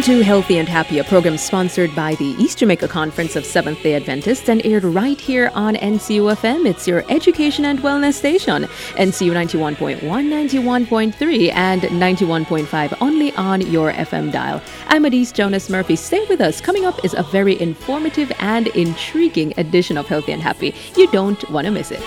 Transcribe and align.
Welcome 0.00 0.14
to 0.14 0.24
Healthy 0.24 0.56
and 0.56 0.66
Happy, 0.66 0.98
a 0.98 1.04
program 1.04 1.36
sponsored 1.36 1.94
by 1.94 2.14
the 2.14 2.24
East 2.24 2.56
Jamaica 2.56 2.88
Conference 2.88 3.36
of 3.36 3.44
Seventh 3.44 3.82
day 3.82 3.96
Adventists 3.96 4.48
and 4.48 4.64
aired 4.64 4.82
right 4.82 5.20
here 5.20 5.50
on 5.52 5.74
NCUFM. 5.74 6.66
It's 6.66 6.88
your 6.88 7.04
education 7.10 7.66
and 7.66 7.80
wellness 7.80 8.14
station. 8.14 8.62
NCU 8.94 9.30
91.1, 9.32 10.00
91.3, 10.00 11.52
and 11.52 11.82
91.5 11.82 12.96
only 13.02 13.34
on 13.34 13.60
your 13.70 13.92
FM 13.92 14.32
dial. 14.32 14.62
I'm 14.86 15.04
Adise 15.04 15.32
Jonas 15.32 15.68
Murphy. 15.68 15.96
Stay 15.96 16.24
with 16.30 16.40
us. 16.40 16.62
Coming 16.62 16.86
up 16.86 17.04
is 17.04 17.12
a 17.12 17.22
very 17.24 17.60
informative 17.60 18.32
and 18.38 18.68
intriguing 18.68 19.52
edition 19.58 19.98
of 19.98 20.06
Healthy 20.06 20.32
and 20.32 20.40
Happy. 20.40 20.74
You 20.96 21.08
don't 21.08 21.50
want 21.50 21.66
to 21.66 21.70
miss 21.70 21.90
it. 21.90 22.00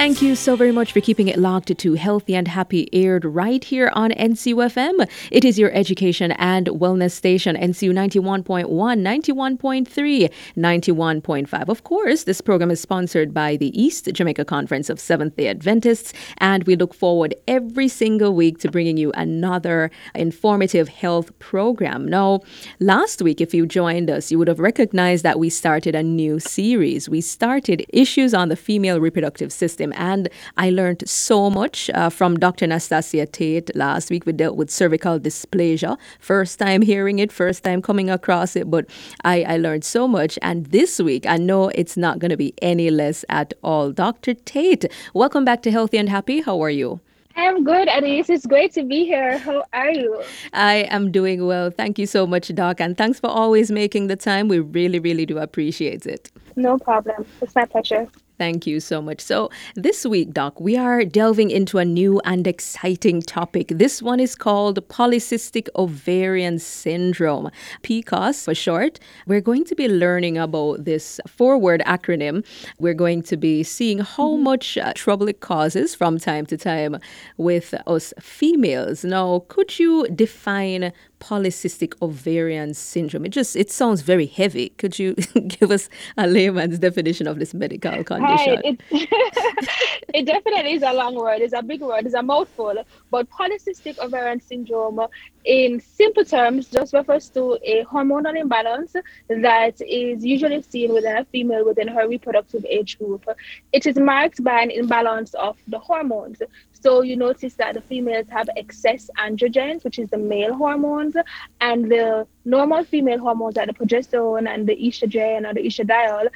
Thank 0.00 0.22
you 0.22 0.34
so 0.34 0.56
very 0.56 0.72
much 0.72 0.92
for 0.92 1.02
keeping 1.02 1.28
it 1.28 1.38
locked 1.38 1.76
to 1.76 1.92
Healthy 1.92 2.34
and 2.34 2.48
Happy, 2.48 2.88
aired 2.90 3.22
right 3.22 3.62
here 3.62 3.92
on 3.92 4.12
NCUFM. 4.12 5.06
It 5.30 5.44
is 5.44 5.58
your 5.58 5.70
education 5.72 6.32
and 6.38 6.68
wellness 6.68 7.10
station, 7.10 7.54
NCU 7.54 7.92
91.1, 7.92 8.64
91.3, 8.66 10.32
91.5. 10.56 11.68
Of 11.68 11.84
course, 11.84 12.24
this 12.24 12.40
program 12.40 12.70
is 12.70 12.80
sponsored 12.80 13.34
by 13.34 13.56
the 13.56 13.78
East 13.78 14.08
Jamaica 14.10 14.46
Conference 14.46 14.88
of 14.88 14.98
Seventh 14.98 15.36
day 15.36 15.48
Adventists, 15.48 16.14
and 16.38 16.64
we 16.64 16.76
look 16.76 16.94
forward 16.94 17.34
every 17.46 17.88
single 17.88 18.34
week 18.34 18.56
to 18.60 18.70
bringing 18.70 18.96
you 18.96 19.12
another 19.12 19.90
informative 20.14 20.88
health 20.88 21.38
program. 21.40 22.08
Now, 22.08 22.40
last 22.78 23.20
week, 23.20 23.42
if 23.42 23.52
you 23.52 23.66
joined 23.66 24.08
us, 24.08 24.30
you 24.32 24.38
would 24.38 24.48
have 24.48 24.60
recognized 24.60 25.24
that 25.24 25.38
we 25.38 25.50
started 25.50 25.94
a 25.94 26.02
new 26.02 26.40
series. 26.40 27.06
We 27.06 27.20
started 27.20 27.84
Issues 27.90 28.32
on 28.32 28.48
the 28.48 28.56
Female 28.56 28.98
Reproductive 28.98 29.52
System 29.52 29.89
and 29.96 30.28
I 30.56 30.70
learned 30.70 31.08
so 31.08 31.50
much 31.50 31.90
uh, 31.94 32.10
from 32.10 32.38
Dr. 32.38 32.66
Nastassia 32.66 33.30
Tate 33.30 33.74
last 33.74 34.10
week. 34.10 34.26
We 34.26 34.32
dealt 34.32 34.56
with 34.56 34.70
cervical 34.70 35.18
dysplasia. 35.18 35.98
First 36.18 36.58
time 36.58 36.82
hearing 36.82 37.18
it, 37.18 37.32
first 37.32 37.64
time 37.64 37.82
coming 37.82 38.10
across 38.10 38.56
it, 38.56 38.70
but 38.70 38.86
I, 39.24 39.42
I 39.42 39.56
learned 39.56 39.84
so 39.84 40.08
much. 40.08 40.38
And 40.42 40.66
this 40.66 41.00
week, 41.00 41.26
I 41.26 41.36
know 41.36 41.68
it's 41.68 41.96
not 41.96 42.18
going 42.18 42.30
to 42.30 42.36
be 42.36 42.54
any 42.62 42.90
less 42.90 43.24
at 43.28 43.54
all. 43.62 43.92
Dr. 43.92 44.34
Tate, 44.34 44.86
welcome 45.14 45.44
back 45.44 45.62
to 45.62 45.70
Healthy 45.70 45.98
and 45.98 46.08
Happy. 46.08 46.40
How 46.40 46.60
are 46.62 46.70
you? 46.70 47.00
I'm 47.36 47.64
good, 47.64 47.88
Adise. 47.88 48.28
It's 48.28 48.46
great 48.46 48.72
to 48.74 48.82
be 48.82 49.04
here. 49.04 49.38
How 49.38 49.64
are 49.72 49.90
you? 49.90 50.22
I 50.52 50.86
am 50.90 51.10
doing 51.10 51.46
well. 51.46 51.70
Thank 51.70 51.98
you 51.98 52.06
so 52.06 52.26
much, 52.26 52.54
Doc. 52.54 52.80
And 52.80 52.98
thanks 52.98 53.20
for 53.20 53.28
always 53.28 53.70
making 53.70 54.08
the 54.08 54.16
time. 54.16 54.48
We 54.48 54.58
really, 54.58 54.98
really 54.98 55.26
do 55.26 55.38
appreciate 55.38 56.06
it. 56.06 56.30
No 56.56 56.78
problem. 56.78 57.24
It's 57.40 57.54
my 57.54 57.64
pleasure. 57.64 58.08
Thank 58.40 58.66
you 58.66 58.80
so 58.80 59.02
much. 59.02 59.20
So, 59.20 59.50
this 59.74 60.06
week, 60.06 60.32
Doc, 60.32 60.58
we 60.58 60.74
are 60.74 61.04
delving 61.04 61.50
into 61.50 61.76
a 61.76 61.84
new 61.84 62.22
and 62.24 62.46
exciting 62.46 63.20
topic. 63.20 63.68
This 63.68 64.00
one 64.00 64.18
is 64.18 64.34
called 64.34 64.76
Polycystic 64.88 65.68
Ovarian 65.76 66.58
Syndrome, 66.58 67.50
PCOS 67.82 68.46
for 68.46 68.54
short. 68.54 68.98
We're 69.26 69.42
going 69.42 69.64
to 69.66 69.74
be 69.74 69.88
learning 69.88 70.38
about 70.38 70.86
this 70.86 71.20
four 71.28 71.58
word 71.58 71.82
acronym. 71.84 72.42
We're 72.78 72.94
going 72.94 73.22
to 73.24 73.36
be 73.36 73.62
seeing 73.62 73.98
how 73.98 74.30
mm-hmm. 74.30 74.44
much 74.44 74.78
uh, 74.78 74.94
trouble 74.94 75.28
it 75.28 75.40
causes 75.40 75.94
from 75.94 76.18
time 76.18 76.46
to 76.46 76.56
time 76.56 76.96
with 77.36 77.74
us 77.86 78.14
females. 78.18 79.04
Now, 79.04 79.44
could 79.48 79.78
you 79.78 80.08
define 80.14 80.94
polycystic 81.20 81.94
ovarian 82.02 82.74
syndrome. 82.74 83.24
It 83.24 83.28
just 83.28 83.54
it 83.54 83.70
sounds 83.70 84.00
very 84.00 84.26
heavy. 84.26 84.70
Could 84.70 84.98
you 84.98 85.14
give 85.46 85.70
us 85.70 85.88
a 86.16 86.26
layman's 86.26 86.78
definition 86.78 87.26
of 87.26 87.38
this 87.38 87.54
medical 87.54 88.02
condition? 88.02 88.54
Right. 88.64 88.80
It, 88.90 89.98
it 90.14 90.26
definitely 90.26 90.72
is 90.72 90.82
a 90.82 90.92
long 90.92 91.14
word. 91.14 91.40
It's 91.42 91.54
a 91.54 91.62
big 91.62 91.82
word. 91.82 92.06
It's 92.06 92.14
a 92.14 92.22
mouthful. 92.22 92.74
But 93.10 93.30
polycystic 93.30 93.98
ovarian 93.98 94.40
syndrome, 94.40 95.00
in 95.44 95.80
simple 95.80 96.24
terms, 96.24 96.68
just 96.68 96.92
refers 96.92 97.28
to 97.30 97.58
a 97.62 97.84
hormonal 97.84 98.38
imbalance 98.38 98.94
that 99.28 99.80
is 99.80 100.24
usually 100.24 100.62
seen 100.62 100.92
within 100.92 101.16
a 101.16 101.24
female 101.24 101.64
within 101.64 101.88
her 101.88 102.08
reproductive 102.08 102.64
age 102.66 102.98
group. 102.98 103.26
It 103.72 103.86
is 103.86 103.96
marked 103.96 104.42
by 104.44 104.60
an 104.60 104.70
imbalance 104.70 105.34
of 105.34 105.56
the 105.68 105.78
hormones. 105.78 106.42
So 106.72 107.02
you 107.02 107.16
notice 107.16 107.54
that 107.54 107.74
the 107.74 107.80
females 107.82 108.26
have 108.30 108.48
excess 108.56 109.10
androgens, 109.18 109.84
which 109.84 109.98
is 109.98 110.08
the 110.08 110.18
male 110.18 110.54
hormones, 110.54 111.14
and 111.60 111.90
the 111.90 112.26
normal 112.44 112.84
female 112.84 113.18
hormones 113.18 113.56
like 113.56 113.66
the 113.66 113.74
progesterone 113.74 114.48
and 114.48 114.66
the 114.66 114.74
estrogen 114.74 115.48
or 115.48 115.52
the 115.52 115.60
estradiol, 115.60 116.28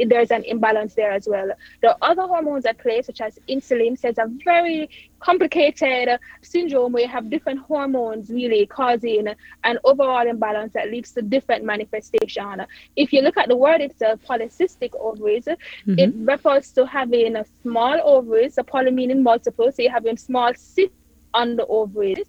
there's 0.00 0.32
an 0.32 0.44
imbalance 0.44 0.94
there 0.94 1.12
as 1.12 1.28
well. 1.28 1.50
The 1.82 1.96
other 2.02 2.22
hormones 2.22 2.66
at 2.66 2.78
play, 2.78 3.02
such 3.02 3.20
as 3.20 3.38
insulin, 3.48 3.98
so 3.98 4.08
it's 4.08 4.18
a 4.18 4.28
very 4.44 4.90
complicated 5.22 6.18
syndrome 6.42 6.92
where 6.92 7.04
you 7.04 7.08
have 7.08 7.30
different 7.30 7.60
hormones 7.60 8.30
really 8.30 8.66
causing 8.66 9.28
an 9.64 9.78
overall 9.84 10.26
imbalance 10.26 10.72
that 10.72 10.90
leads 10.90 11.12
to 11.12 11.22
different 11.22 11.64
manifestation. 11.64 12.66
If 12.96 13.12
you 13.12 13.22
look 13.22 13.36
at 13.36 13.48
the 13.48 13.56
word 13.56 13.80
itself, 13.80 14.20
polycystic 14.28 14.90
ovaries, 14.98 15.44
mm-hmm. 15.44 15.98
it 15.98 16.12
refers 16.16 16.72
to 16.72 16.86
having 16.86 17.36
a 17.36 17.44
small 17.62 18.00
ovaries, 18.02 18.58
a 18.58 18.64
poly 18.64 18.90
meaning 18.90 19.22
multiple, 19.22 19.70
so 19.72 19.82
you're 19.82 19.92
having 19.92 20.16
small 20.16 20.52
cysts 20.54 20.96
on 21.34 21.56
the 21.56 21.66
ovaries. 21.66 22.26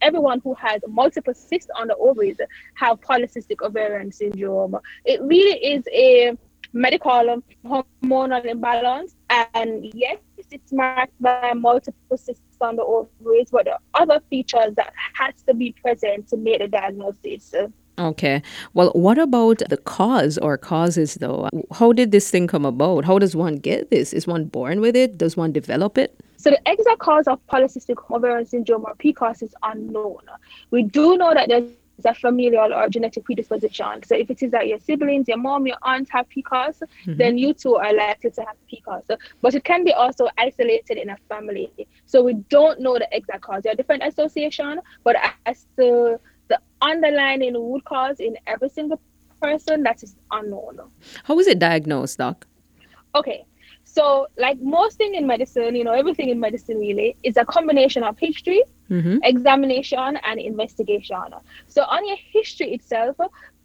Everyone 0.00 0.40
who 0.40 0.54
has 0.54 0.80
multiple 0.88 1.34
cysts 1.34 1.70
on 1.76 1.88
the 1.88 1.96
ovaries 1.96 2.38
have 2.74 3.00
polycystic 3.00 3.60
ovarian 3.62 4.10
syndrome. 4.12 4.78
It 5.04 5.20
really 5.22 5.58
is 5.74 5.84
a 5.92 6.36
medical 6.72 7.42
hormonal 7.64 8.44
imbalance, 8.44 9.14
and 9.30 9.90
yes, 9.94 10.18
it's 10.50 10.72
marked 10.72 11.20
by 11.20 11.52
multiple 11.54 12.16
cysts 12.16 12.42
on 12.60 12.76
the 12.76 12.82
ovaries, 12.82 13.48
but 13.50 13.64
there 13.66 13.74
are 13.74 14.02
other 14.02 14.20
features 14.30 14.74
that 14.76 14.92
has 15.14 15.34
to 15.46 15.54
be 15.54 15.72
present 15.82 16.28
to 16.28 16.36
make 16.36 16.60
the 16.60 16.68
diagnosis. 16.68 17.54
Okay. 17.98 18.42
Well, 18.74 18.90
what 18.90 19.18
about 19.18 19.58
the 19.68 19.76
cause 19.76 20.38
or 20.38 20.56
causes, 20.56 21.14
though? 21.14 21.48
How 21.72 21.92
did 21.92 22.12
this 22.12 22.30
thing 22.30 22.46
come 22.46 22.64
about? 22.64 23.04
How 23.04 23.18
does 23.18 23.34
one 23.34 23.56
get 23.56 23.90
this? 23.90 24.12
Is 24.12 24.26
one 24.26 24.44
born 24.44 24.80
with 24.80 24.94
it? 24.94 25.18
Does 25.18 25.36
one 25.36 25.52
develop 25.52 25.98
it? 25.98 26.18
So, 26.36 26.50
the 26.50 26.60
exact 26.66 27.00
cause 27.00 27.26
of 27.26 27.44
polycystic 27.48 27.96
ovarian 28.10 28.46
syndrome 28.46 28.84
or 28.84 28.94
PCOS 28.94 29.42
is 29.42 29.54
unknown. 29.64 30.20
We 30.70 30.84
do 30.84 31.16
know 31.16 31.34
that 31.34 31.48
there's 31.48 31.68
a 32.04 32.14
familial 32.14 32.72
or 32.72 32.88
genetic 32.88 33.24
predisposition. 33.24 34.02
So, 34.04 34.14
if 34.14 34.30
it 34.30 34.42
is 34.42 34.50
that 34.52 34.66
your 34.68 34.78
siblings, 34.78 35.28
your 35.28 35.38
mom, 35.38 35.66
your 35.66 35.76
aunt 35.82 36.08
have 36.10 36.26
PCOS, 36.28 36.80
mm-hmm. 36.80 37.16
then 37.16 37.38
you 37.38 37.54
too 37.54 37.76
are 37.76 37.94
likely 37.94 38.30
to 38.30 38.40
have 38.42 38.56
PCOS. 38.72 39.18
But 39.42 39.54
it 39.54 39.64
can 39.64 39.84
be 39.84 39.92
also 39.92 40.28
isolated 40.38 40.98
in 40.98 41.10
a 41.10 41.16
family. 41.28 41.70
So, 42.06 42.22
we 42.22 42.34
don't 42.34 42.80
know 42.80 42.94
the 42.98 43.08
exact 43.12 43.42
cause. 43.42 43.62
There 43.62 43.72
are 43.72 43.76
different 43.76 44.02
association, 44.04 44.80
but 45.04 45.16
as 45.46 45.66
to 45.76 46.20
the 46.48 46.60
underlying 46.80 47.54
root 47.54 47.84
cause 47.84 48.20
in 48.20 48.36
every 48.46 48.68
single 48.68 49.00
person 49.40 49.82
that 49.84 50.02
is 50.02 50.16
unknown. 50.30 50.80
How 51.24 51.38
is 51.38 51.46
it 51.46 51.58
diagnosed, 51.58 52.18
doc? 52.18 52.46
Okay. 53.14 53.44
So, 53.84 54.26
like 54.36 54.60
most 54.60 54.98
thing 54.98 55.14
in 55.14 55.26
medicine, 55.26 55.74
you 55.74 55.82
know, 55.82 55.92
everything 55.92 56.28
in 56.28 56.38
medicine 56.38 56.78
really 56.78 57.16
is 57.22 57.36
a 57.36 57.44
combination 57.44 58.02
of 58.02 58.18
history, 58.18 58.62
mm-hmm. 58.90 59.18
examination, 59.22 60.18
and 60.24 60.40
investigation. 60.40 61.24
So, 61.66 61.82
on 61.82 62.06
your 62.06 62.16
history 62.32 62.74
itself, 62.74 63.16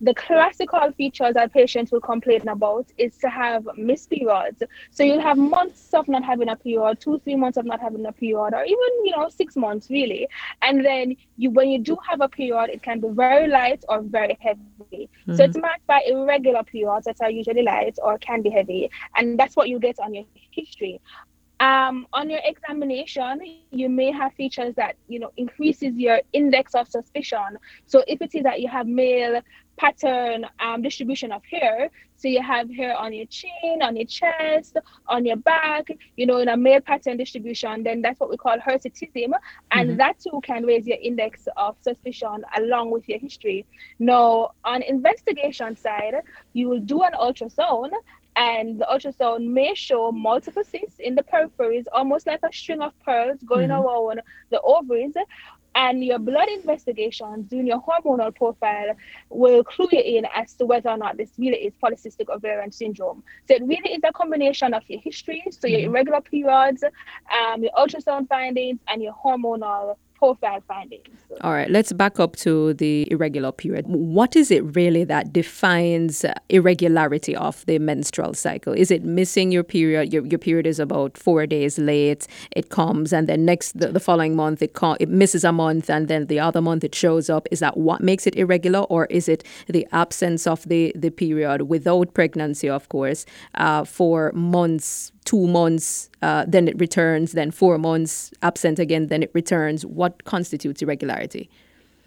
the 0.04 0.14
classical 0.14 0.92
features 0.98 1.34
that 1.36 1.54
patients 1.54 1.92
will 1.92 2.02
complain 2.02 2.46
about 2.50 2.88
is 2.98 3.18
to 3.20 3.30
have 3.30 3.66
missed 3.78 4.10
periods. 4.10 4.62
So 4.92 5.04
you'll 5.04 5.22
have 5.22 5.38
months 5.38 5.94
of 5.94 6.10
not 6.10 6.26
having 6.26 6.50
a 6.50 6.58
period, 6.58 7.00
two, 7.00 7.20
three 7.20 7.38
months 7.38 7.58
of 7.58 7.66
not 7.66 7.80
having 7.80 8.06
a 8.06 8.12
period, 8.12 8.54
or 8.54 8.64
even, 8.66 9.06
you 9.06 9.14
know, 9.16 9.30
six 9.30 9.56
months 9.56 9.90
really. 9.90 10.28
And 10.62 10.84
then 10.84 11.16
you 11.38 11.52
when 11.52 11.70
you 11.70 11.80
do 11.80 11.98
have 12.08 12.20
a 12.20 12.28
period, 12.28 12.70
it 12.70 12.84
can 12.84 13.00
be 13.00 13.08
very 13.10 13.48
light 13.48 13.86
or 13.88 14.02
very 14.02 14.38
heavy. 14.42 14.60
Mm-hmm. 14.92 15.36
So 15.36 15.46
it's 15.46 15.58
marked 15.58 15.88
by 15.88 16.02
irregular 16.06 16.64
periods 16.64 17.06
that 17.06 17.22
are 17.22 17.32
usually 17.32 17.64
light 17.64 17.98
or 18.04 18.18
can 18.18 18.42
be 18.42 18.50
heavy. 18.50 18.92
And 19.16 19.40
that's 19.40 19.56
what 19.56 19.70
you 19.70 19.80
get 19.80 20.00
on 20.00 20.14
your 20.14 20.26
history. 20.52 21.00
Um, 21.64 22.08
on 22.12 22.30
your 22.30 22.42
examination, 22.44 23.40
you 23.72 23.88
may 23.88 24.12
have 24.12 24.34
features 24.34 24.76
that 24.76 24.98
you 25.08 25.20
know 25.20 25.32
increases 25.38 25.96
your 25.96 26.20
index 26.34 26.76
of 26.76 26.90
suspicion. 26.90 27.58
So 27.86 28.04
if 28.06 28.22
it 28.22 28.36
is 28.36 28.44
that 28.44 28.60
you 28.60 28.68
have 28.68 28.86
male 28.86 29.42
pattern 29.78 30.46
um, 30.60 30.82
distribution 30.82 31.32
of 31.32 31.42
hair. 31.46 31.90
So 32.16 32.28
you 32.28 32.42
have 32.42 32.70
hair 32.70 32.96
on 32.96 33.12
your 33.12 33.26
chin, 33.26 33.82
on 33.82 33.96
your 33.96 34.06
chest, 34.06 34.78
on 35.08 35.26
your 35.26 35.36
back, 35.36 35.88
you 36.16 36.26
know, 36.26 36.38
in 36.38 36.48
a 36.48 36.56
male 36.56 36.80
pattern 36.80 37.18
distribution, 37.18 37.84
then 37.84 38.02
that's 38.02 38.20
what 38.20 38.30
we 38.30 38.38
call 38.38 38.58
hirsutism. 38.58 39.34
And 39.72 39.90
mm-hmm. 39.90 39.98
that 39.98 40.20
too 40.20 40.40
can 40.44 40.66
raise 40.66 40.86
your 40.86 41.00
index 41.02 41.48
of 41.58 41.76
suspicion 41.82 42.46
along 42.56 42.92
with 42.92 43.10
your 43.10 43.20
history. 43.20 43.66
Now, 44.00 44.52
on 44.64 44.84
investigation 44.84 45.76
side, 45.76 46.16
you 46.54 46.70
will 46.70 46.80
do 46.80 47.02
an 47.02 47.14
ultrasound 47.14 47.92
and 48.36 48.80
the 48.80 48.88
ultrasound 48.92 49.48
may 49.48 49.74
show 49.76 50.12
multiple 50.12 50.64
cysts 50.64 51.00
in 51.00 51.16
the 51.16 51.24
peripheries, 51.24 51.86
almost 51.92 52.28
like 52.28 52.40
a 52.44 52.52
string 52.52 52.82
of 52.82 52.98
pearls 53.02 53.40
going 53.46 53.70
mm-hmm. 53.70 53.86
around 53.86 54.22
the 54.50 54.60
ovaries. 54.62 55.14
And 55.76 56.04
your 56.06 56.20
blood 56.20 56.50
investigations 56.50 57.48
doing 57.50 57.66
your 57.66 57.82
hormonal 57.82 58.36
profile 58.36 58.96
will 59.30 59.64
clue 59.64 59.88
you 59.92 60.02
in 60.02 60.28
as 60.36 60.54
to 60.56 60.68
whether 60.68 60.90
or 60.90 60.98
not 60.98 61.18
this 61.18 61.32
really 61.38 61.58
is 61.58 61.74
polycystic 61.84 62.30
ovarian 62.30 62.72
syndrome. 62.72 63.24
So 63.48 63.56
it 63.56 63.64
really 63.64 63.94
is 63.94 64.02
a 64.04 64.14
combination 64.14 64.76
of 64.76 64.84
your 64.88 65.00
history, 65.00 65.44
so 65.50 65.68
your 65.68 65.80
mm-hmm. 65.80 65.90
irregular 65.90 66.22
periods, 66.22 66.84
um, 66.84 67.64
your 67.64 67.72
ultrasound 67.72 68.30
findings, 68.30 68.80
and 68.88 69.02
your 69.02 69.14
hormonal 69.14 69.96
profile 70.24 70.64
findings. 70.68 71.08
All 71.42 71.52
right, 71.52 71.70
let's 71.70 71.92
back 71.92 72.20
up 72.20 72.36
to 72.38 72.74
the 72.76 73.08
irregular 73.12 73.52
period. 73.52 73.86
What 73.88 74.36
is 74.36 74.52
it 74.52 74.64
really 74.76 75.04
that 75.06 75.34
defines 75.34 76.24
irregularity 76.50 77.36
of 77.36 77.66
the 77.66 77.80
menstrual 77.80 78.34
cycle? 78.34 78.74
Is 78.74 78.90
it 78.90 79.04
missing 79.04 79.52
your 79.52 79.64
period? 79.64 80.14
Your, 80.14 80.26
your 80.26 80.40
period 80.40 80.66
is 80.66 80.80
about 80.80 81.18
four 81.18 81.46
days 81.46 81.78
late. 81.78 82.28
It 82.52 82.70
comes, 82.70 83.12
and 83.12 83.28
then 83.28 83.44
next 83.44 83.78
the, 83.78 83.88
the 83.88 84.00
following 84.00 84.36
month 84.36 84.62
it 84.62 84.74
com- 84.74 84.98
it 85.00 85.10
misses 85.10 85.44
a 85.44 85.52
month, 85.52 85.90
and 85.90 86.08
then 86.08 86.28
the 86.28 86.40
other 86.40 86.62
month 86.62 86.84
it 86.84 86.96
shows 86.96 87.30
up. 87.30 87.48
Is 87.52 87.60
that 87.60 87.76
what 87.76 88.02
makes 88.02 88.26
it 88.26 88.36
irregular, 88.36 88.82
or 88.82 89.08
is 89.08 89.28
it 89.28 89.44
the 89.68 89.86
absence 89.92 90.48
of 90.48 90.64
the 90.70 90.94
the 90.96 91.10
period 91.10 91.64
without 91.64 92.14
pregnancy, 92.14 92.70
of 92.70 92.88
course, 92.90 93.26
uh, 93.56 93.84
for 93.84 94.32
months 94.34 95.13
two 95.24 95.48
months, 95.48 96.10
uh, 96.22 96.46
then 96.48 96.68
it 96.68 96.80
returns, 96.80 97.34
then 97.34 97.52
four 97.52 97.78
months 97.78 98.32
absent 98.42 98.80
again, 98.80 99.08
then 99.08 99.24
it 99.24 99.32
returns. 99.34 99.86
What 99.86 100.24
constitutes 100.26 100.82
irregularity? 100.82 101.50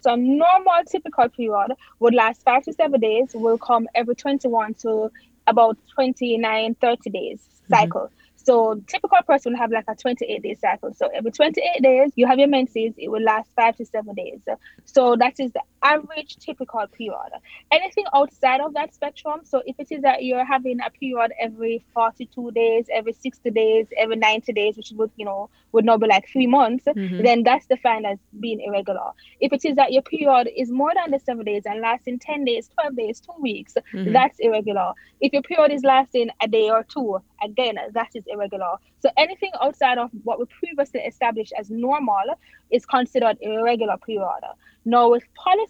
So 0.00 0.14
a 0.14 0.16
normal 0.16 0.84
typical 0.88 1.28
period 1.28 1.72
would 1.98 2.14
last 2.14 2.42
five 2.42 2.62
to 2.64 2.72
seven 2.72 3.00
days, 3.00 3.30
will 3.34 3.58
come 3.58 3.88
every 3.94 4.14
21 4.14 4.74
to 4.74 5.10
about 5.46 5.76
29, 5.94 6.76
30 6.80 7.10
days 7.10 7.40
mm-hmm. 7.40 7.74
cycle. 7.74 8.02
Mm-hmm. 8.02 8.12
So 8.36 8.80
typical 8.86 9.18
person 9.26 9.52
will 9.52 9.58
have 9.58 9.72
like 9.72 9.86
a 9.88 9.96
28 9.96 10.40
day 10.40 10.54
cycle. 10.54 10.94
So 10.94 11.08
every 11.12 11.32
28 11.32 11.82
days, 11.82 12.12
you 12.14 12.28
have 12.28 12.38
your 12.38 12.46
menses. 12.46 12.94
It 12.96 13.10
will 13.10 13.22
last 13.22 13.50
five 13.56 13.76
to 13.78 13.84
seven 13.84 14.14
days. 14.14 14.38
So 14.84 15.16
that 15.16 15.40
is 15.40 15.50
the 15.50 15.62
average 15.86 16.36
typical 16.36 16.84
period. 16.88 17.30
Anything 17.70 18.04
outside 18.14 18.60
of 18.60 18.74
that 18.74 18.94
spectrum, 18.94 19.40
so 19.44 19.62
if 19.66 19.76
it 19.78 19.88
is 19.90 20.02
that 20.02 20.24
you're 20.24 20.44
having 20.44 20.78
a 20.80 20.90
period 20.90 21.32
every 21.40 21.84
42 21.94 22.50
days, 22.50 22.86
every 22.92 23.12
60 23.12 23.50
days, 23.50 23.86
every 23.96 24.16
90 24.16 24.52
days, 24.52 24.76
which 24.76 24.92
would, 24.96 25.10
you 25.16 25.24
know, 25.24 25.48
would 25.72 25.84
not 25.84 26.00
be 26.00 26.06
like 26.06 26.28
three 26.28 26.46
months, 26.46 26.84
mm-hmm. 26.86 27.22
then 27.22 27.42
that's 27.42 27.66
defined 27.66 28.06
as 28.06 28.18
being 28.40 28.60
irregular. 28.60 29.10
If 29.40 29.52
it 29.52 29.64
is 29.64 29.76
that 29.76 29.92
your 29.92 30.02
period 30.02 30.48
is 30.56 30.70
more 30.70 30.92
than 30.94 31.10
the 31.12 31.20
seven 31.20 31.44
days 31.44 31.62
and 31.66 31.80
lasting 31.80 32.18
10 32.18 32.44
days, 32.44 32.68
12 32.80 32.96
days, 32.96 33.20
two 33.20 33.40
weeks, 33.40 33.74
mm-hmm. 33.94 34.12
that's 34.12 34.38
irregular. 34.40 34.92
If 35.20 35.32
your 35.32 35.42
period 35.42 35.72
is 35.72 35.84
lasting 35.84 36.30
a 36.42 36.48
day 36.48 36.68
or 36.70 36.84
two, 36.84 37.18
again, 37.42 37.76
that 37.92 38.10
is 38.14 38.24
irregular. 38.26 38.76
So 39.00 39.10
anything 39.16 39.52
outside 39.62 39.98
of 39.98 40.10
what 40.24 40.38
we 40.38 40.46
previously 40.46 41.00
established 41.00 41.52
as 41.58 41.70
normal 41.70 42.24
is 42.70 42.84
considered 42.84 43.36
irregular 43.40 43.96
period. 43.98 44.42
Now, 44.88 45.10
with 45.10 45.24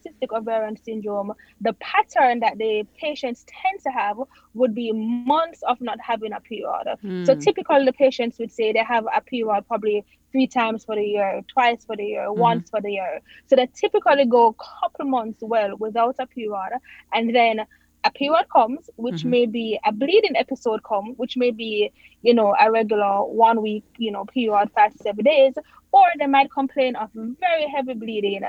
polycystic 0.07 0.37
ovarian 0.37 0.77
syndrome, 0.77 1.33
the 1.61 1.73
pattern 1.75 2.41
that 2.41 2.59
the 2.59 2.87
patients 3.01 3.45
tend 3.49 3.81
to 3.83 3.91
have 3.91 4.17
would 4.55 4.75
be 4.75 4.93
months 4.93 5.63
of 5.69 5.81
not 5.81 5.99
having 6.01 6.33
a 6.33 6.41
period. 6.41 6.87
Mm. 7.05 7.27
So 7.27 7.35
typically, 7.35 7.85
the 7.85 7.93
patients 7.93 8.39
would 8.39 8.53
say 8.53 8.73
they 8.73 8.85
have 8.85 9.05
a 9.15 9.21
period 9.21 9.65
probably 9.69 10.05
three 10.33 10.47
times 10.47 10.85
for 10.85 10.97
the 10.97 11.05
year, 11.05 11.43
twice 11.49 11.85
for 11.85 11.97
the 11.97 12.05
year, 12.05 12.27
mm-hmm. 12.27 12.41
once 12.41 12.71
for 12.71 12.81
the 12.81 12.93
year. 12.93 13.21
So 13.47 13.57
they 13.57 13.69
typically 13.75 14.27
go 14.27 14.49
a 14.49 14.81
couple 14.81 15.07
months 15.07 15.39
well 15.41 15.77
without 15.79 16.17
a 16.19 16.27
period, 16.27 16.73
and 17.13 17.35
then 17.35 17.61
a 18.05 18.11
period 18.11 18.47
comes, 18.53 18.89
which 18.97 19.17
mm-hmm. 19.17 19.31
may 19.31 19.47
be 19.47 19.81
a 19.85 19.93
bleeding 19.93 20.37
episode 20.37 20.83
come, 20.85 21.15
which 21.17 21.37
may 21.37 21.51
be, 21.51 21.91
you 22.23 22.35
know, 22.35 22.55
a 22.61 22.71
regular 22.71 23.25
one 23.25 23.61
week, 23.63 23.85
you 23.99 24.13
know, 24.13 24.25
period, 24.27 24.71
five 24.75 24.93
to 24.93 24.99
seven 24.99 25.25
days, 25.25 25.55
or 25.93 26.05
they 26.19 26.27
might 26.27 26.51
complain 26.53 26.95
of 26.97 27.11
very 27.15 27.67
heavy 27.75 27.95
bleeding, 27.95 28.43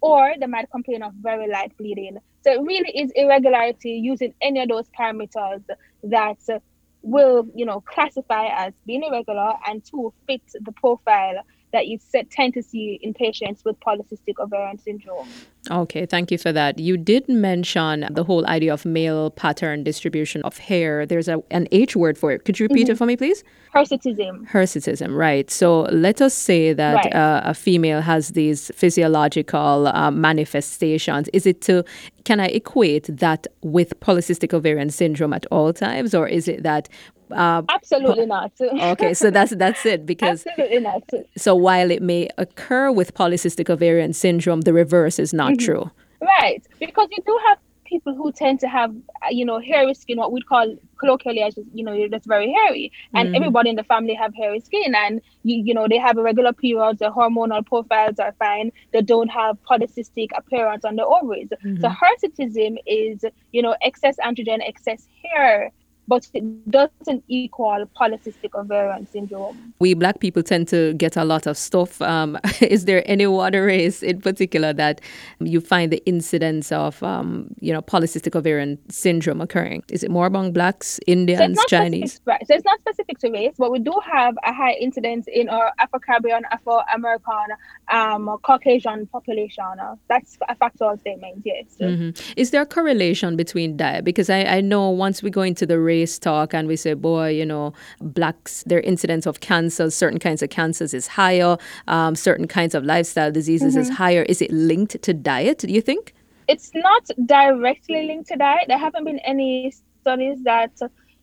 or 0.00 0.32
they 0.38 0.46
might 0.46 0.70
complain 0.70 1.02
of 1.02 1.12
very 1.14 1.48
light 1.48 1.76
bleeding. 1.76 2.18
So 2.44 2.52
it 2.52 2.60
really 2.62 2.90
is 2.90 3.10
irregularity 3.14 3.92
using 3.92 4.34
any 4.40 4.60
of 4.60 4.68
those 4.68 4.88
parameters 4.98 5.62
that 6.04 6.62
will, 7.02 7.46
you 7.54 7.64
know, 7.64 7.80
classify 7.80 8.46
as 8.46 8.72
being 8.86 9.02
irregular 9.02 9.54
and 9.66 9.84
to 9.86 10.12
fit 10.26 10.42
the 10.54 10.72
profile 10.72 11.42
that 11.72 11.86
you 11.86 11.98
tend 12.30 12.54
to 12.54 12.62
see 12.62 12.98
in 13.02 13.12
patients 13.12 13.62
with 13.64 13.78
polycystic 13.80 14.38
ovarian 14.38 14.78
syndrome. 14.78 15.28
Okay, 15.70 16.06
thank 16.06 16.30
you 16.30 16.38
for 16.38 16.52
that. 16.52 16.78
You 16.78 16.96
did 16.96 17.28
mention 17.28 18.06
the 18.10 18.24
whole 18.24 18.46
idea 18.46 18.72
of 18.72 18.84
male 18.84 19.30
pattern 19.30 19.84
distribution 19.84 20.42
of 20.42 20.58
hair. 20.58 21.04
There's 21.04 21.28
a, 21.28 21.42
an 21.50 21.68
H 21.72 21.96
word 21.96 22.16
for 22.16 22.32
it. 22.32 22.44
Could 22.44 22.58
you 22.58 22.64
repeat 22.64 22.84
mm-hmm. 22.84 22.92
it 22.92 22.98
for 22.98 23.06
me, 23.06 23.16
please? 23.16 23.44
Hirsutism. 23.74 24.48
Hirsutism, 24.48 25.16
right. 25.16 25.50
So 25.50 25.82
let 25.92 26.22
us 26.22 26.34
say 26.34 26.72
that 26.72 26.94
right. 26.94 27.14
uh, 27.14 27.42
a 27.44 27.54
female 27.54 28.00
has 28.00 28.30
these 28.30 28.70
physiological 28.74 29.88
uh, 29.88 30.10
manifestations. 30.10 31.28
Is 31.32 31.46
it 31.46 31.60
to, 31.62 31.84
can 32.24 32.40
I 32.40 32.46
equate 32.46 33.04
that 33.18 33.46
with 33.62 33.98
polycystic 34.00 34.54
ovarian 34.54 34.90
syndrome 34.90 35.32
at 35.32 35.44
all 35.50 35.72
times, 35.72 36.14
or 36.14 36.26
is 36.26 36.48
it 36.48 36.62
that 36.62 36.88
uh, 37.30 37.62
absolutely 37.68 38.26
not. 38.26 38.52
okay, 38.60 39.14
so 39.14 39.30
that's 39.30 39.54
that's 39.56 39.84
it 39.84 40.06
because 40.06 40.46
absolutely 40.58 40.80
not. 40.80 41.02
So 41.36 41.54
while 41.54 41.90
it 41.90 42.02
may 42.02 42.28
occur 42.38 42.90
with 42.90 43.14
polycystic 43.14 43.68
ovarian 43.68 44.12
syndrome, 44.12 44.62
the 44.62 44.72
reverse 44.72 45.18
is 45.18 45.32
not. 45.34 45.57
True. 45.58 45.90
Right, 46.20 46.62
because 46.80 47.08
you 47.10 47.22
do 47.24 47.38
have 47.46 47.58
people 47.88 48.14
who 48.14 48.30
tend 48.32 48.60
to 48.60 48.68
have 48.68 48.94
uh, 49.22 49.28
you 49.30 49.44
know 49.44 49.58
hairy 49.58 49.94
skin, 49.94 50.18
what 50.18 50.32
we'd 50.32 50.46
call 50.46 50.76
colloquially 50.98 51.42
as 51.42 51.58
you 51.72 51.84
know 51.84 52.08
that's 52.08 52.26
very 52.26 52.52
hairy, 52.52 52.92
and 53.14 53.30
mm. 53.30 53.36
everybody 53.36 53.70
in 53.70 53.76
the 53.76 53.84
family 53.84 54.14
have 54.14 54.34
hairy 54.34 54.60
skin, 54.60 54.94
and 54.94 55.20
you 55.42 55.62
you 55.64 55.74
know 55.74 55.86
they 55.88 55.98
have 55.98 56.18
irregular 56.18 56.52
periods, 56.52 56.98
their 56.98 57.10
hormonal 57.10 57.64
profiles 57.64 58.18
are 58.18 58.34
fine, 58.38 58.70
they 58.92 59.02
don't 59.02 59.28
have 59.28 59.56
polycystic 59.68 60.28
appearance 60.36 60.84
on 60.84 60.96
the 60.96 61.04
ovaries. 61.04 61.48
Mm-hmm. 61.64 61.80
So 61.80 61.88
hirsutism 61.88 62.78
is 62.86 63.24
you 63.52 63.62
know 63.62 63.76
excess 63.82 64.16
androgen, 64.18 64.60
excess 64.66 65.06
hair 65.24 65.70
but 66.08 66.26
it 66.32 66.70
doesn't 66.70 67.22
equal 67.28 67.84
polycystic 68.00 68.58
ovarian 68.58 69.06
syndrome. 69.06 69.74
We 69.78 69.92
black 69.92 70.20
people 70.20 70.42
tend 70.42 70.66
to 70.68 70.94
get 70.94 71.16
a 71.16 71.24
lot 71.24 71.46
of 71.46 71.56
stuff. 71.58 72.00
Um, 72.00 72.38
is 72.62 72.86
there 72.86 73.02
any 73.06 73.26
water 73.26 73.64
race 73.66 74.02
in 74.02 74.20
particular 74.20 74.72
that 74.72 75.00
you 75.38 75.60
find 75.60 75.92
the 75.92 76.02
incidence 76.06 76.72
of, 76.72 77.02
um, 77.02 77.54
you 77.60 77.72
know, 77.72 77.82
polycystic 77.82 78.34
ovarian 78.34 78.78
syndrome 78.88 79.42
occurring? 79.42 79.84
Is 79.90 80.02
it 80.02 80.10
more 80.10 80.26
among 80.26 80.52
blacks, 80.52 80.98
Indians, 81.06 81.58
so 81.58 81.64
Chinese? 81.68 82.14
Specific, 82.14 82.46
so 82.46 82.54
it's 82.54 82.64
not 82.64 82.80
specific 82.80 83.18
to 83.18 83.30
race, 83.30 83.54
but 83.58 83.70
we 83.70 83.78
do 83.78 83.92
have 84.10 84.34
a 84.44 84.52
high 84.52 84.74
incidence 84.74 85.26
in 85.28 85.50
our 85.50 85.72
Afro-Caribbean, 85.78 86.44
Afro-American, 86.50 87.48
um, 87.92 88.34
Caucasian 88.42 89.06
population. 89.08 89.64
That's 90.08 90.38
a 90.48 90.54
factual 90.54 90.96
statement, 90.96 91.42
yes. 91.44 91.66
Mm-hmm. 91.78 92.32
Is 92.36 92.50
there 92.50 92.62
a 92.62 92.66
correlation 92.66 93.36
between 93.36 93.76
diet? 93.76 94.04
Because 94.04 94.30
I, 94.30 94.44
I 94.44 94.60
know 94.62 94.88
once 94.88 95.22
we 95.22 95.28
go 95.28 95.42
into 95.42 95.66
the 95.66 95.78
race 95.78 95.97
race 95.98 96.18
talk 96.18 96.54
and 96.54 96.68
we 96.68 96.76
say, 96.76 96.94
boy, 96.94 97.28
you 97.40 97.46
know, 97.46 97.72
blacks, 98.00 98.62
their 98.66 98.80
incidence 98.80 99.26
of 99.26 99.40
cancers, 99.40 99.94
certain 99.94 100.18
kinds 100.18 100.42
of 100.42 100.50
cancers 100.50 100.94
is 100.94 101.06
higher, 101.06 101.56
um, 101.86 102.14
certain 102.14 102.46
kinds 102.46 102.74
of 102.74 102.84
lifestyle 102.84 103.32
diseases 103.32 103.74
mm-hmm. 103.74 103.82
is 103.82 103.90
higher. 103.90 104.22
Is 104.22 104.40
it 104.42 104.50
linked 104.50 105.02
to 105.02 105.12
diet, 105.14 105.58
do 105.58 105.68
you 105.68 105.82
think? 105.90 106.14
It's 106.48 106.70
not 106.74 107.04
directly 107.26 108.06
linked 108.06 108.28
to 108.28 108.36
diet. 108.36 108.64
There 108.68 108.78
haven't 108.78 109.04
been 109.04 109.18
any 109.20 109.72
studies 110.00 110.38
that 110.44 110.72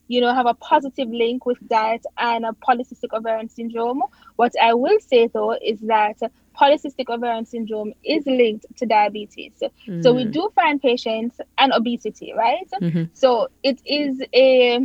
you 0.07 0.21
know, 0.21 0.33
have 0.33 0.45
a 0.45 0.53
positive 0.53 1.09
link 1.09 1.45
with 1.45 1.57
diet 1.67 2.05
and 2.17 2.45
a 2.45 2.51
polycystic 2.51 3.11
ovarian 3.13 3.49
syndrome. 3.49 4.01
What 4.35 4.53
I 4.61 4.73
will 4.73 4.99
say 4.99 5.27
though 5.33 5.53
is 5.53 5.79
that 5.81 6.17
polycystic 6.59 7.09
ovarian 7.09 7.45
syndrome 7.45 7.93
is 8.03 8.25
linked 8.25 8.65
to 8.77 8.85
diabetes. 8.85 9.53
Mm. 9.87 10.03
So 10.03 10.13
we 10.13 10.25
mm. 10.25 10.31
do 10.31 10.49
find 10.55 10.81
patients 10.81 11.39
and 11.57 11.73
obesity, 11.73 12.33
right? 12.35 12.69
Mm-hmm. 12.81 13.03
So 13.13 13.49
it 13.63 13.79
is 13.85 14.21
a 14.33 14.79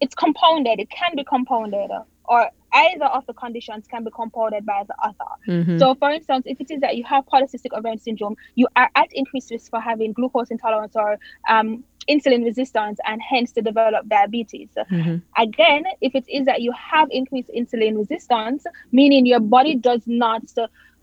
it's 0.00 0.14
compounded, 0.14 0.78
it 0.78 0.90
can 0.90 1.16
be 1.16 1.24
compounded 1.24 1.90
or 2.28 2.50
either 2.72 3.06
of 3.06 3.26
the 3.26 3.32
conditions 3.32 3.86
can 3.88 4.04
be 4.04 4.10
compounded 4.10 4.64
by 4.66 4.84
the 4.86 4.94
other. 5.02 5.30
Mm-hmm. 5.48 5.78
So, 5.78 5.94
for 5.94 6.10
instance, 6.10 6.44
if 6.46 6.60
it 6.60 6.70
is 6.70 6.80
that 6.80 6.96
you 6.96 7.04
have 7.04 7.24
polycystic 7.26 7.76
ovarian 7.76 7.98
syndrome, 7.98 8.36
you 8.54 8.68
are 8.76 8.90
at 8.94 9.08
increased 9.12 9.50
risk 9.50 9.70
for 9.70 9.80
having 9.80 10.12
glucose 10.12 10.50
intolerance 10.50 10.94
or 10.94 11.18
um, 11.48 11.82
insulin 12.08 12.44
resistance 12.44 12.98
and 13.06 13.20
hence 13.22 13.52
to 13.52 13.62
develop 13.62 14.08
diabetes. 14.08 14.68
Mm-hmm. 14.76 15.16
Again, 15.40 15.84
if 16.00 16.14
it 16.14 16.24
is 16.28 16.46
that 16.46 16.62
you 16.62 16.72
have 16.72 17.08
increased 17.10 17.50
insulin 17.56 17.96
resistance, 17.96 18.64
meaning 18.92 19.26
your 19.26 19.40
body 19.40 19.74
does 19.74 20.02
not 20.06 20.42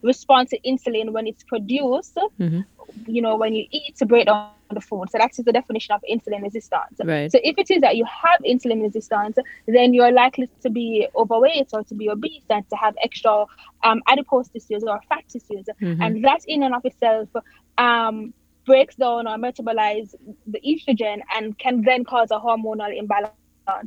respond 0.05 0.49
to 0.49 0.59
insulin 0.61 1.11
when 1.11 1.27
it's 1.27 1.43
produced, 1.43 2.15
mm-hmm. 2.15 2.61
you 3.07 3.21
know, 3.21 3.35
when 3.35 3.53
you 3.53 3.65
eat 3.71 3.95
to 3.97 4.05
break 4.05 4.27
down 4.27 4.49
the 4.71 4.81
food. 4.81 5.09
So 5.09 5.17
that's 5.17 5.37
the 5.37 5.51
definition 5.51 5.93
of 5.93 6.01
insulin 6.09 6.43
resistance. 6.43 6.99
Right. 7.03 7.31
So 7.31 7.39
if 7.43 7.57
it 7.57 7.69
is 7.71 7.81
that 7.81 7.97
you 7.97 8.05
have 8.05 8.39
insulin 8.41 8.81
resistance, 8.81 9.37
then 9.67 9.93
you're 9.93 10.11
likely 10.11 10.49
to 10.61 10.69
be 10.69 11.07
overweight 11.15 11.69
or 11.73 11.83
to 11.83 11.95
be 11.95 12.09
obese 12.09 12.43
and 12.49 12.67
to 12.69 12.75
have 12.75 12.95
extra 13.03 13.45
um, 13.83 14.01
adipose 14.07 14.49
tissues 14.49 14.83
or 14.83 14.99
fat 15.09 15.23
tissues. 15.27 15.65
Mm-hmm. 15.81 16.01
And 16.01 16.23
that 16.23 16.41
in 16.47 16.63
and 16.63 16.73
of 16.75 16.85
itself 16.85 17.29
um, 17.77 18.33
breaks 18.65 18.95
down 18.95 19.27
or 19.27 19.37
metabolize 19.37 20.15
the 20.47 20.59
estrogen 20.61 21.21
and 21.35 21.57
can 21.57 21.83
then 21.83 22.03
cause 22.03 22.31
a 22.31 22.39
hormonal 22.39 22.97
imbalance 22.97 23.33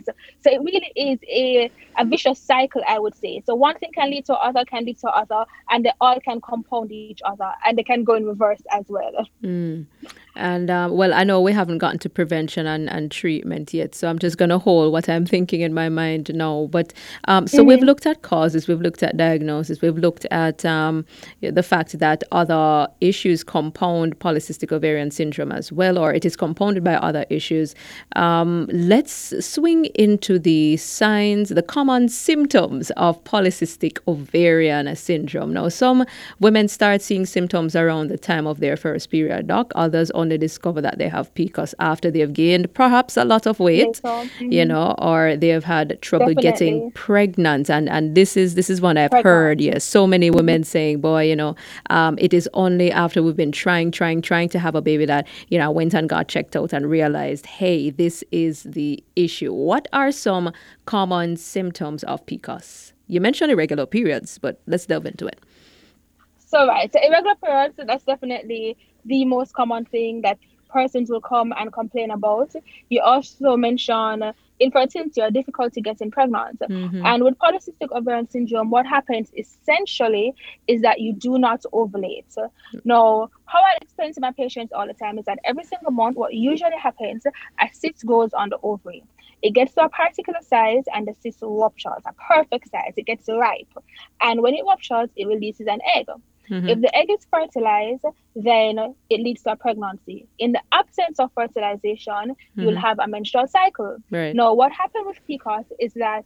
So 0.01 0.13
it 0.45 0.61
really 0.63 0.93
is 0.97 1.19
a, 1.29 1.71
a 1.99 2.05
vicious 2.05 2.39
cycle, 2.39 2.83
I 2.87 2.99
would 2.99 3.15
say. 3.15 3.43
So 3.47 3.55
one 3.55 3.79
thing 3.79 3.91
can 3.95 4.11
lead 4.11 4.27
to 4.27 4.35
other, 4.35 4.65
can 4.65 4.85
lead 4.85 4.99
to 5.01 5.09
other, 5.09 5.45
and 5.71 5.85
they 5.85 5.93
all 6.01 6.21
can 6.21 6.41
compound 6.41 6.93
each 6.93 7.21
other, 7.25 7.53
and 7.65 7.77
they 7.79 7.83
can 7.83 8.05
go 8.05 8.15
in 8.15 8.27
reverse 8.27 8.63
as 8.73 8.85
well. 8.89 9.27
Mm. 9.43 9.87
And 10.39 10.71
um, 10.71 10.93
well, 10.93 11.13
I 11.13 11.25
know 11.25 11.41
we 11.41 11.53
haven't 11.53 11.79
gotten 11.79 11.99
to 11.99 12.09
prevention 12.09 12.67
and, 12.67 12.89
and 12.89 13.11
treatment 13.11 13.75
yet, 13.75 13.95
so 13.95 14.09
I'm 14.09 14.21
just 14.21 14.39
going 14.39 14.51
to 14.51 14.59
hold 14.59 14.93
what 14.93 15.09
I'm 15.09 15.27
thinking 15.27 15.63
in 15.63 15.75
my 15.75 15.89
mind 15.89 16.31
now. 16.33 16.69
But 16.71 16.93
um, 17.25 17.49
so 17.49 17.59
mm-hmm. 17.59 17.69
we've 17.69 17.83
looked 17.83 18.07
at 18.07 18.23
causes, 18.23 18.69
we've 18.69 18.81
looked 18.81 19.03
at 19.03 19.17
diagnosis, 19.17 19.83
we've 19.83 19.99
looked 19.99 20.27
at 20.31 20.65
um, 20.65 21.05
the 21.41 21.63
fact 21.63 21.99
that 21.99 22.23
other 22.31 22.87
issues 23.01 23.43
compound 23.43 24.19
polycystic 24.21 24.71
ovarian 24.71 25.11
syndrome 25.11 25.51
as 25.51 25.73
well, 25.73 25.99
or 25.99 26.15
it 26.15 26.25
is 26.25 26.37
compounded 26.37 26.85
by 26.85 26.95
other 26.95 27.27
issues. 27.31 27.75
Um, 28.15 28.69
let's 28.73 29.45
swing 29.69 29.85
into 29.97 30.39
the 30.39 30.79
signs, 30.79 31.51
the 31.51 31.63
common 31.63 32.09
symptoms 32.09 32.91
of 32.93 33.23
polycystic 33.25 33.99
ovarian 34.09 34.95
syndrome. 34.97 35.53
Now, 35.53 35.69
some 35.69 36.07
women 36.41 36.69
start 36.69 37.03
seeing 37.03 37.27
symptoms 37.27 37.77
around 37.77 38.09
the 38.09 38.17
time 38.17 38.47
of 38.47 38.61
their 38.61 38.79
first 38.79 39.11
period, 39.11 39.47
doc. 39.47 39.71
Others 39.75 40.11
only 40.13 40.39
discover 40.39 40.81
that 40.81 40.97
they 40.97 41.09
have 41.09 41.35
PCOS 41.35 41.75
after 41.81 42.11
they've 42.11 42.33
gained 42.33 42.73
perhaps 42.73 43.19
a 43.19 43.25
lot 43.25 43.47
of 43.47 43.61
weight, 43.61 44.01
mm-hmm. 44.03 44.51
you 44.51 44.65
know, 44.65 44.95
or 44.99 45.37
they 45.37 45.49
have 45.49 45.65
had 45.65 46.01
trouble 46.01 46.29
Definitely. 46.29 46.51
getting 46.51 46.91
pregnant. 46.93 47.69
And 47.69 47.91
and 47.91 48.15
this 48.15 48.37
is 48.37 48.55
this 48.55 48.71
is 48.71 48.81
one 48.81 48.97
I've 48.97 49.11
pregnant. 49.11 49.27
heard. 49.27 49.61
Yes, 49.61 49.85
so 49.85 50.07
many 50.07 50.31
women 50.31 50.65
saying, 50.65 51.03
"Boy, 51.03 51.25
you 51.25 51.37
know, 51.37 51.57
um, 51.91 52.17
it 52.19 52.33
is 52.33 52.49
only 52.55 52.91
after 52.91 53.23
we've 53.23 53.37
been 53.37 53.53
trying, 53.53 53.91
trying, 53.91 54.23
trying 54.23 54.49
to 54.51 54.59
have 54.59 54.75
a 54.75 54.81
baby 54.81 55.05
that 55.05 55.27
you 55.49 55.59
know 55.59 55.67
I 55.67 55.69
went 55.69 55.93
and 55.93 56.09
got 56.09 56.29
checked 56.29 56.57
out 56.57 56.73
and 56.73 56.89
realized, 56.89 57.45
hey, 57.45 57.91
this 57.91 58.25
is 58.33 58.63
the 58.63 59.05
issue." 59.15 59.58
What 59.59 59.89
are 59.93 60.13
some 60.13 60.53
common 60.87 61.37
symptoms 61.37 62.05
of 62.05 62.25
PCOS? 62.27 62.93
You 63.09 63.21
mentioned 63.21 63.51
irregular 63.51 63.87
periods, 63.87 64.39
but 64.39 64.61
let's 64.69 64.87
delve 64.87 65.05
into 65.05 65.27
it. 65.27 65.41
So 66.39 66.65
right, 66.65 66.93
so 66.93 67.01
irregular 67.03 67.35
periods, 67.45 67.75
that's 67.85 68.05
definitely 68.05 68.77
the 69.05 69.25
most 69.25 69.55
common 69.55 69.85
thing 69.85 70.23
that 70.23 70.39
persons 70.71 71.11
will 71.11 71.21
come 71.21 71.53
and 71.59 71.73
complain 71.73 72.13
about. 72.13 72.55
You 72.89 73.01
also 73.01 73.57
mention 73.57 74.33
infertility 74.61 75.21
or 75.21 75.31
difficulty 75.31 75.81
getting 75.81 76.13
pregnant. 76.13 76.61
Mm-hmm. 76.61 77.05
And 77.05 77.25
with 77.25 77.37
polycystic 77.39 77.91
ovarian 77.91 78.31
syndrome, 78.31 78.71
what 78.71 78.87
happens 78.87 79.33
essentially 79.37 80.35
is 80.69 80.83
that 80.83 81.01
you 81.01 81.15
do 81.15 81.37
not 81.39 81.65
ovulate. 81.73 82.37
Now, 82.85 83.29
how 83.47 83.59
I 83.59 83.77
explain 83.83 84.13
to 84.15 84.21
my 84.21 84.31
patients 84.31 84.73
all 84.73 84.87
the 84.87 84.95
time 84.95 85.19
is 85.19 85.25
that 85.25 85.41
every 85.45 85.65
single 85.65 85.91
month, 85.91 86.17
what 86.17 86.33
usually 86.33 86.79
happens, 86.81 87.25
a 87.27 87.69
cyst 87.73 88.07
goes 88.07 88.33
on 88.33 88.51
the 88.51 88.59
ovary. 88.63 89.03
It 89.43 89.55
gets 89.55 89.75
to 89.75 89.85
a 89.85 89.89
particular 89.89 90.41
size 90.43 90.85
and 90.95 91.07
the 91.07 91.15
cyst 91.21 91.39
ruptures, 91.43 92.03
a 92.07 92.13
perfect 92.15 92.71
size. 92.71 92.95
It 92.97 93.07
gets 93.07 93.29
ripe. 93.29 93.73
And 94.21 94.43
when 94.43 94.55
it 94.55 94.65
ruptures, 94.67 95.11
it 95.17 95.27
releases 95.27 95.67
an 95.67 95.81
egg. 95.95 96.07
Mm-hmm. 96.51 96.69
If 96.69 96.81
the 96.81 96.97
egg 96.97 97.11
is 97.11 97.27
fertilized, 97.31 98.05
then 98.35 98.95
it 99.11 99.21
leads 99.21 99.43
to 99.43 99.53
a 99.53 99.57
pregnancy. 99.57 100.27
In 100.39 100.53
the 100.53 100.63
absence 100.73 101.21
of 101.21 101.31
fertilization, 101.35 102.13
mm-hmm. 102.13 102.63
you'll 102.63 102.81
have 102.81 102.99
a 102.99 103.07
menstrual 103.07 103.47
cycle. 103.47 103.99
Right. 104.11 104.35
Now, 104.35 104.55
what 104.55 104.73
happened 104.73 105.07
with 105.07 105.19
PCOS 105.29 105.67
is 105.79 105.93
that 105.95 106.25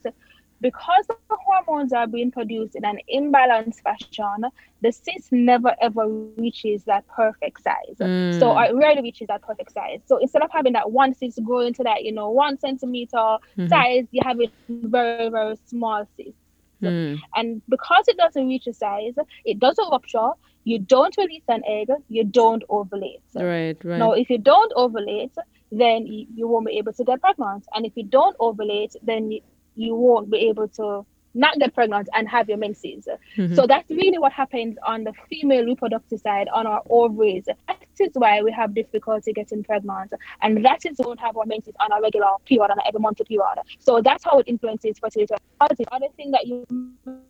because 0.63 1.05
the 1.07 1.15
hormones 1.29 1.91
are 1.91 2.07
being 2.07 2.31
produced 2.31 2.75
in 2.75 2.85
an 2.85 2.97
imbalanced 3.13 3.81
fashion, 3.81 4.45
the 4.81 4.91
cyst 4.91 5.31
never 5.31 5.75
ever 5.81 6.07
reaches 6.37 6.85
that 6.85 7.05
perfect 7.07 7.61
size. 7.61 7.97
Mm. 7.99 8.39
So 8.39 8.57
it 8.57 8.73
rarely 8.73 9.01
reaches 9.01 9.27
that 9.27 9.41
perfect 9.41 9.73
size. 9.73 9.99
So 10.05 10.17
instead 10.17 10.41
of 10.41 10.49
having 10.51 10.73
that 10.73 10.89
one 10.89 11.13
cyst 11.13 11.43
growing 11.43 11.73
to 11.73 11.83
that, 11.83 12.05
you 12.05 12.13
know, 12.13 12.29
one 12.29 12.57
centimeter 12.57 13.17
mm-hmm. 13.17 13.67
size, 13.67 14.05
you 14.11 14.21
have 14.23 14.39
a 14.39 14.49
very, 14.69 15.29
very 15.29 15.57
small 15.65 16.07
cyst. 16.15 16.37
Mm. 16.81 17.19
And 17.35 17.61
because 17.69 18.07
it 18.07 18.17
doesn't 18.17 18.47
reach 18.47 18.65
a 18.67 18.73
size, 18.73 19.13
it 19.45 19.59
doesn't 19.59 19.89
rupture, 19.89 20.31
you 20.63 20.79
don't 20.79 21.15
release 21.17 21.43
an 21.49 21.61
egg, 21.67 21.89
you 22.07 22.23
don't 22.23 22.63
ovulate. 22.69 23.21
Right, 23.35 23.77
right. 23.83 23.99
Now, 23.99 24.13
if 24.13 24.29
you 24.29 24.37
don't 24.37 24.71
ovulate, 24.75 25.35
then 25.71 26.07
you, 26.07 26.25
you 26.33 26.47
won't 26.47 26.67
be 26.67 26.77
able 26.77 26.93
to 26.93 27.03
get 27.03 27.19
pregnant. 27.19 27.65
And 27.73 27.85
if 27.85 27.93
you 27.95 28.03
don't 28.03 28.37
ovulate, 28.37 28.95
then 29.03 29.39
you, 29.75 29.95
won't 29.95 30.29
be 30.29 30.37
able 30.49 30.67
to 30.69 31.05
not 31.33 31.57
get 31.57 31.73
pregnant 31.73 32.07
and 32.13 32.29
have 32.29 32.47
your 32.47 32.57
menses. 32.57 33.07
Mm-hmm. 33.37 33.55
So 33.55 33.65
that's 33.65 33.89
really 33.89 34.19
what 34.19 34.31
happens 34.31 34.77
on 34.85 35.03
the 35.03 35.13
female 35.29 35.65
reproductive 35.65 36.19
side 36.19 36.47
on 36.53 36.67
our 36.67 36.83
ovaries. 36.89 37.45
That 37.45 37.77
is 37.99 38.11
why 38.13 38.41
we 38.41 38.51
have 38.51 38.73
difficulty 38.75 39.33
getting 39.33 39.63
pregnant, 39.63 40.13
and 40.41 40.63
that 40.65 40.85
is 40.85 40.97
why 40.97 41.05
we 41.05 41.15
don't 41.15 41.19
have 41.19 41.37
our 41.37 41.45
menses 41.45 41.73
on 41.79 41.91
a 41.91 42.01
regular 42.01 42.27
period, 42.45 42.65
on 42.65 42.71
an 42.71 42.83
every 42.87 42.99
monthly 42.99 43.25
period. 43.25 43.59
So 43.79 44.01
that's 44.01 44.23
how 44.23 44.39
it 44.39 44.47
influences 44.47 44.99
fertility. 44.99 45.35
The 45.59 45.85
other 45.91 46.07
thing 46.17 46.31
that 46.31 46.45
you 46.45 46.65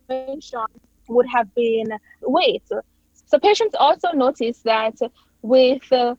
mentioned 0.08 0.66
would 1.08 1.26
have 1.26 1.54
been 1.54 1.88
weight. 2.22 2.62
So 3.26 3.38
patients 3.38 3.74
also 3.78 4.12
notice 4.12 4.58
that 4.60 4.96
with 5.42 5.92
uh, 5.92 6.14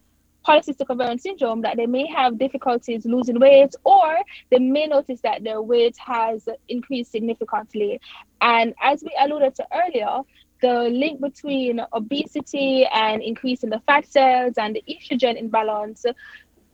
polycystic 0.46 0.90
ovarian 0.90 1.18
syndrome 1.18 1.62
that 1.62 1.78
they 1.78 1.86
may 1.86 2.06
have 2.08 2.38
difficulties 2.38 3.06
losing 3.06 3.40
weight 3.40 3.74
or 3.84 4.18
they 4.52 4.60
may 4.60 4.88
notice 4.88 5.22
that 5.22 5.44
their 5.44 5.62
weight 5.62 5.98
has 5.98 6.48
increased 6.70 7.12
significantly. 7.12 8.00
And 8.42 8.74
as 8.82 9.04
we 9.04 9.12
alluded 9.20 9.56
to 9.56 9.68
earlier, 9.74 10.20
the 10.62 10.90
link 10.90 11.22
between 11.22 11.82
obesity 11.94 12.86
and 12.86 13.22
increasing 13.22 13.70
the 13.70 13.82
fat 13.86 14.08
cells 14.08 14.54
and 14.58 14.76
the 14.76 14.84
estrogen 14.90 15.38
imbalance 15.38 16.06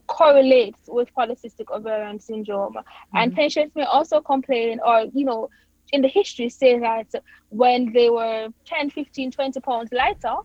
correlates 0.08 0.82
with 0.88 1.14
polycystic 1.16 1.72
ovarian 1.74 2.20
syndrome. 2.20 2.74
Mm-hmm. 2.74 3.18
And 3.18 3.36
patients 3.36 3.76
may 3.76 3.84
also 3.84 4.22
complain 4.22 4.80
or, 4.86 5.06
you 5.14 5.26
know, 5.26 5.50
in 5.94 6.02
the 6.02 6.08
history 6.08 6.50
say 6.50 6.80
that 6.80 7.08
when 7.50 7.92
they 7.94 8.10
were 8.10 8.50
10, 8.66 8.90
15, 8.92 9.32
20 9.32 9.60
pounds 9.60 9.92
lighter, 9.92 10.36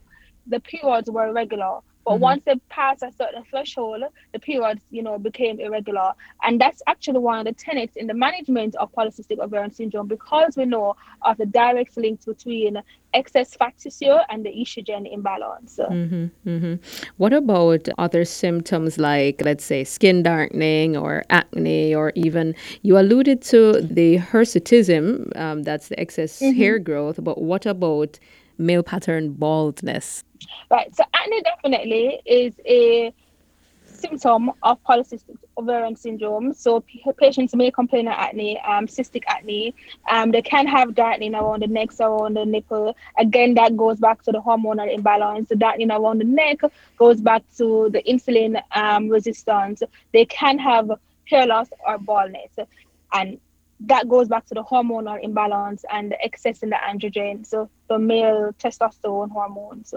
the 0.46 0.60
periods 0.60 1.10
were 1.10 1.32
regular. 1.32 1.80
But 2.06 2.12
mm-hmm. 2.14 2.22
once 2.22 2.42
they 2.46 2.54
passed 2.68 3.02
a 3.02 3.10
certain 3.18 3.42
threshold, 3.50 4.04
the 4.32 4.38
periods, 4.38 4.80
you 4.90 5.02
know, 5.02 5.18
became 5.18 5.58
irregular. 5.58 6.12
And 6.44 6.60
that's 6.60 6.80
actually 6.86 7.18
one 7.18 7.40
of 7.40 7.46
the 7.46 7.52
tenets 7.52 7.96
in 7.96 8.06
the 8.06 8.14
management 8.14 8.76
of 8.76 8.92
polycystic 8.92 9.40
ovarian 9.40 9.72
syndrome 9.72 10.06
because 10.06 10.56
we 10.56 10.66
know 10.66 10.94
of 11.22 11.36
the 11.36 11.46
direct 11.46 11.96
links 11.96 12.24
between 12.24 12.80
excess 13.12 13.56
fat 13.56 13.76
tissue 13.76 14.18
and 14.28 14.46
the 14.46 14.50
estrogen 14.50 15.12
imbalance. 15.12 15.80
Mm-hmm, 15.82 16.48
mm-hmm. 16.48 16.74
What 17.16 17.32
about 17.32 17.88
other 17.98 18.24
symptoms 18.24 18.98
like, 18.98 19.42
let's 19.44 19.64
say, 19.64 19.82
skin 19.82 20.22
darkening 20.22 20.96
or 20.96 21.24
acne, 21.28 21.92
or 21.92 22.12
even 22.14 22.54
you 22.82 22.98
alluded 22.98 23.42
to 23.42 23.80
the 23.80 24.18
hirsutism, 24.18 25.36
um, 25.36 25.64
that's 25.64 25.88
the 25.88 25.98
excess 25.98 26.40
mm-hmm. 26.40 26.56
hair 26.56 26.78
growth, 26.78 27.18
but 27.20 27.42
what 27.42 27.66
about 27.66 28.20
male 28.58 28.84
pattern 28.84 29.32
baldness? 29.32 30.22
Right. 30.70 30.94
So 30.94 31.04
acne 31.14 31.42
definitely 31.42 32.20
is 32.24 32.54
a 32.66 33.12
symptom 33.84 34.50
of 34.62 34.82
polycystic 34.84 35.36
ovarian 35.56 35.96
syndrome. 35.96 36.52
So 36.52 36.84
patients 37.18 37.54
may 37.54 37.70
complain 37.70 38.08
of 38.08 38.14
acne, 38.16 38.60
um, 38.60 38.86
cystic 38.86 39.22
acne. 39.26 39.74
Um, 40.10 40.30
they 40.32 40.42
can 40.42 40.66
have 40.66 40.94
darkening 40.94 41.34
around 41.34 41.62
the 41.62 41.66
neck, 41.66 41.90
around 42.00 42.34
the 42.34 42.44
nipple. 42.44 42.94
Again, 43.18 43.54
that 43.54 43.76
goes 43.76 43.98
back 43.98 44.22
to 44.24 44.32
the 44.32 44.40
hormonal 44.40 44.92
imbalance. 44.92 45.48
The 45.48 45.56
darkening 45.56 45.90
around 45.90 46.18
the 46.18 46.24
neck 46.24 46.60
goes 46.98 47.20
back 47.20 47.42
to 47.56 47.88
the 47.90 48.02
insulin 48.02 48.60
um, 48.72 49.08
resistance. 49.08 49.82
They 50.12 50.26
can 50.26 50.58
have 50.58 50.90
hair 51.24 51.46
loss 51.46 51.68
or 51.86 51.98
baldness. 51.98 52.50
And 53.12 53.40
that 53.80 54.08
goes 54.08 54.28
back 54.28 54.46
to 54.46 54.54
the 54.54 54.64
hormonal 54.64 55.22
imbalance 55.22 55.84
and 55.92 56.10
the 56.10 56.22
excess 56.24 56.62
in 56.62 56.70
the 56.70 56.76
androgen, 56.76 57.44
so 57.46 57.68
the 57.88 57.98
male 57.98 58.52
testosterone 58.58 59.30
hormones. 59.30 59.94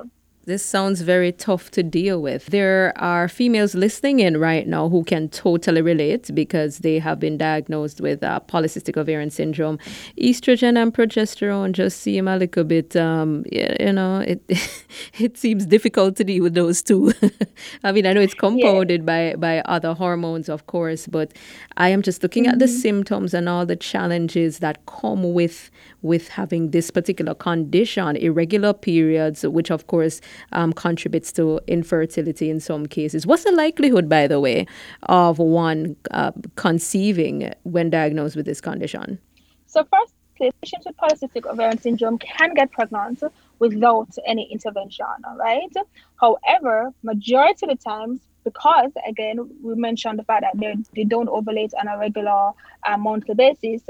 This 0.49 0.65
sounds 0.65 1.01
very 1.01 1.31
tough 1.31 1.69
to 1.71 1.83
deal 1.83 2.23
with. 2.23 2.47
There 2.47 2.91
are 2.95 3.27
females 3.27 3.75
listening 3.75 4.19
in 4.19 4.37
right 4.37 4.67
now 4.67 4.89
who 4.89 5.03
can 5.03 5.29
totally 5.29 5.83
relate 5.83 6.33
because 6.33 6.79
they 6.79 6.97
have 6.97 7.19
been 7.19 7.37
diagnosed 7.37 8.01
with 8.01 8.23
uh, 8.23 8.39
polycystic 8.47 8.97
ovarian 8.97 9.29
syndrome. 9.29 9.77
Estrogen 10.17 10.75
and 10.75 10.91
progesterone 10.91 11.73
just 11.73 12.01
seem 12.01 12.27
a 12.27 12.35
little 12.35 12.63
bit, 12.63 12.95
um, 12.95 13.45
you 13.51 13.93
know, 13.93 14.21
it 14.21 14.41
it 15.19 15.37
seems 15.37 15.67
difficult 15.67 16.15
to 16.15 16.23
deal 16.23 16.41
with 16.41 16.55
those 16.55 16.81
two. 16.81 17.13
I 17.83 17.91
mean, 17.91 18.07
I 18.07 18.13
know 18.13 18.21
it's 18.21 18.33
compounded 18.33 19.01
yeah. 19.01 19.05
by 19.05 19.35
by 19.35 19.59
other 19.65 19.93
hormones, 19.93 20.49
of 20.49 20.65
course, 20.65 21.05
but 21.05 21.31
I 21.77 21.89
am 21.89 22.01
just 22.01 22.23
looking 22.23 22.45
mm-hmm. 22.45 22.53
at 22.53 22.59
the 22.59 22.65
mm-hmm. 22.65 22.81
symptoms 22.81 23.35
and 23.35 23.47
all 23.47 23.67
the 23.67 23.75
challenges 23.75 24.57
that 24.59 24.83
come 24.87 25.31
with 25.31 25.69
with 26.01 26.29
having 26.29 26.71
this 26.71 26.89
particular 26.89 27.35
condition, 27.35 28.15
irregular 28.15 28.73
periods, 28.73 29.45
which 29.45 29.69
of 29.69 29.85
course 29.85 30.21
um, 30.51 30.73
contributes 30.73 31.31
to 31.33 31.59
infertility 31.67 32.49
in 32.49 32.59
some 32.59 32.85
cases. 32.85 33.25
What's 33.25 33.43
the 33.43 33.51
likelihood, 33.51 34.09
by 34.09 34.27
the 34.27 34.39
way, 34.39 34.65
of 35.03 35.39
one 35.39 35.95
uh, 36.11 36.31
conceiving 36.55 37.53
when 37.63 37.89
diagnosed 37.89 38.35
with 38.35 38.45
this 38.45 38.61
condition? 38.61 39.19
So, 39.67 39.85
first, 39.91 40.13
patients 40.37 40.85
with 40.85 40.97
polycystic 40.97 41.45
ovarian 41.45 41.79
syndrome 41.79 42.17
can 42.17 42.53
get 42.53 42.71
pregnant 42.71 43.21
without 43.59 44.09
any 44.25 44.51
intervention, 44.51 45.05
right? 45.35 45.73
However, 46.19 46.93
majority 47.03 47.65
of 47.65 47.69
the 47.69 47.83
times, 47.83 48.21
because 48.45 48.91
again 49.07 49.37
we 49.61 49.75
mentioned 49.75 50.17
the 50.17 50.23
fact 50.23 50.43
that 50.43 50.57
they, 50.57 50.73
they 50.95 51.03
don't 51.03 51.27
ovulate 51.27 51.73
on 51.77 51.87
a 51.89 51.97
regular 51.97 52.51
uh, 52.87 52.97
monthly 52.97 53.35
basis 53.35 53.81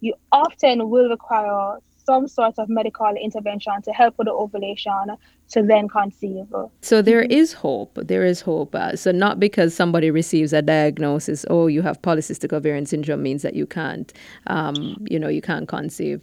you 0.00 0.14
often 0.32 0.88
will 0.90 1.08
require 1.08 1.78
some 2.06 2.28
sort 2.28 2.58
of 2.58 2.68
medical 2.68 3.12
intervention 3.20 3.82
to 3.82 3.90
help 3.90 4.16
with 4.16 4.26
the 4.26 4.32
ovulation 4.32 5.16
to 5.48 5.62
then 5.62 5.88
conceive. 5.88 6.46
So 6.80 7.02
there 7.02 7.22
is 7.22 7.52
hope. 7.52 7.98
There 8.02 8.24
is 8.24 8.40
hope. 8.40 8.74
Uh, 8.74 8.96
so 8.96 9.12
not 9.12 9.38
because 9.38 9.74
somebody 9.74 10.10
receives 10.10 10.52
a 10.52 10.62
diagnosis, 10.62 11.44
oh, 11.50 11.66
you 11.66 11.82
have 11.82 12.00
polycystic 12.02 12.52
ovarian 12.52 12.86
syndrome 12.86 13.22
means 13.22 13.42
that 13.42 13.54
you 13.54 13.66
can't, 13.66 14.12
um, 14.46 14.96
you 15.08 15.18
know, 15.18 15.28
you 15.28 15.42
can't 15.42 15.68
conceive. 15.68 16.20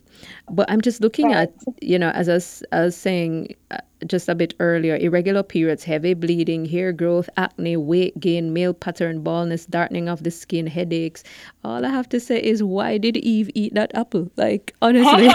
But 0.49 0.69
I'm 0.69 0.81
just 0.81 1.01
looking 1.01 1.27
right. 1.27 1.49
at, 1.49 1.53
you 1.81 1.99
know, 1.99 2.09
as 2.09 2.27
I 2.29 2.33
was, 2.33 2.63
I 2.71 2.81
was 2.81 2.97
saying 2.97 3.55
uh, 3.71 3.77
just 4.07 4.29
a 4.29 4.35
bit 4.35 4.53
earlier, 4.59 4.95
irregular 4.95 5.43
periods, 5.43 5.83
heavy 5.83 6.13
bleeding, 6.13 6.65
hair 6.65 6.91
growth, 6.91 7.29
acne, 7.37 7.77
weight 7.77 8.19
gain, 8.19 8.53
male 8.53 8.73
pattern 8.73 9.21
baldness, 9.21 9.65
darkening 9.65 10.09
of 10.09 10.23
the 10.23 10.31
skin, 10.31 10.67
headaches. 10.67 11.23
All 11.63 11.85
I 11.85 11.89
have 11.89 12.09
to 12.09 12.19
say 12.19 12.41
is, 12.41 12.61
why 12.63 12.97
did 12.97 13.17
Eve 13.17 13.49
eat 13.53 13.73
that 13.73 13.95
apple? 13.95 14.29
Like, 14.35 14.75
honestly. 14.81 15.27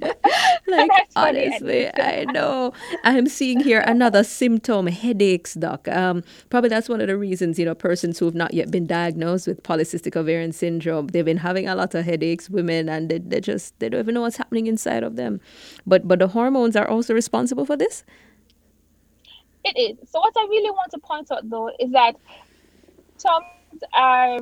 like, 0.68 0.90
honestly. 1.16 1.88
I 1.94 2.24
know. 2.28 2.72
I'm 3.04 3.26
seeing 3.26 3.60
here 3.60 3.80
another 3.86 4.24
symptom 4.24 4.86
headaches, 4.86 5.54
doc. 5.54 5.88
Um, 5.88 6.22
probably 6.50 6.68
that's 6.68 6.88
one 6.88 7.00
of 7.00 7.06
the 7.06 7.16
reasons, 7.16 7.58
you 7.58 7.64
know, 7.64 7.74
persons 7.74 8.18
who 8.18 8.24
have 8.26 8.34
not 8.34 8.54
yet 8.54 8.70
been 8.70 8.86
diagnosed 8.86 9.46
with 9.46 9.62
polycystic 9.62 10.16
ovarian 10.16 10.52
syndrome, 10.52 11.08
they've 11.08 11.24
been 11.24 11.38
having 11.38 11.68
a 11.68 11.74
lot 11.74 11.94
of 11.94 12.04
headaches, 12.04 12.50
women, 12.50 12.88
and 12.88 13.08
they, 13.08 13.18
they 13.18 13.40
just, 13.40 13.78
they 13.78 13.88
don't 13.88 14.00
even 14.00 14.14
know 14.14 14.22
what's 14.22 14.36
happening 14.36 14.66
inside 14.66 15.02
of 15.02 15.16
them. 15.16 15.40
But, 15.86 16.06
but 16.06 16.18
the 16.18 16.28
hormones 16.58 16.76
are 16.76 16.88
also 16.88 17.14
responsible 17.14 17.64
for 17.64 17.76
this? 17.76 18.04
It 19.64 19.76
is. 19.78 20.10
So, 20.10 20.20
what 20.20 20.34
I 20.36 20.46
really 20.48 20.70
want 20.70 20.90
to 20.92 20.98
point 20.98 21.30
out, 21.30 21.48
though, 21.48 21.70
is 21.78 21.90
that 21.92 22.16
some 23.16 23.42
are 23.94 24.38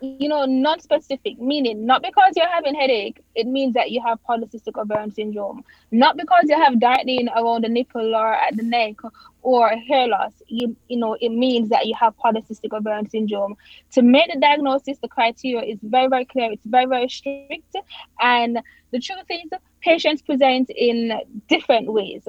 you 0.00 0.28
know, 0.28 0.46
non-specific, 0.46 1.38
meaning 1.38 1.84
not 1.84 2.02
because 2.02 2.32
you're 2.34 2.48
having 2.48 2.74
headache, 2.74 3.22
it 3.34 3.46
means 3.46 3.74
that 3.74 3.90
you 3.90 4.02
have 4.02 4.18
polycystic 4.28 4.80
ovarian 4.80 5.12
syndrome. 5.12 5.64
Not 5.90 6.16
because 6.16 6.44
you 6.44 6.56
have 6.56 6.80
darkening 6.80 7.28
around 7.28 7.64
the 7.64 7.68
nipple 7.68 8.14
or 8.14 8.34
at 8.34 8.56
the 8.56 8.62
neck 8.62 8.96
or 9.42 9.68
hair 9.68 10.08
loss, 10.08 10.32
you 10.48 10.76
you 10.88 10.96
know, 10.96 11.16
it 11.20 11.30
means 11.30 11.68
that 11.68 11.86
you 11.86 11.94
have 11.94 12.16
polycystic 12.16 12.72
ovarian 12.72 13.08
syndrome. 13.10 13.56
To 13.92 14.02
make 14.02 14.32
the 14.32 14.40
diagnosis, 14.40 14.98
the 14.98 15.08
criteria 15.08 15.62
is 15.62 15.78
very, 15.82 16.08
very 16.08 16.24
clear. 16.24 16.52
It's 16.52 16.64
very, 16.64 16.86
very 16.86 17.08
strict. 17.08 17.76
And 18.20 18.60
the 18.92 19.00
truth 19.00 19.26
is, 19.28 19.50
patients 19.82 20.22
present 20.22 20.70
in 20.70 21.12
different 21.48 21.92
ways 21.92 22.26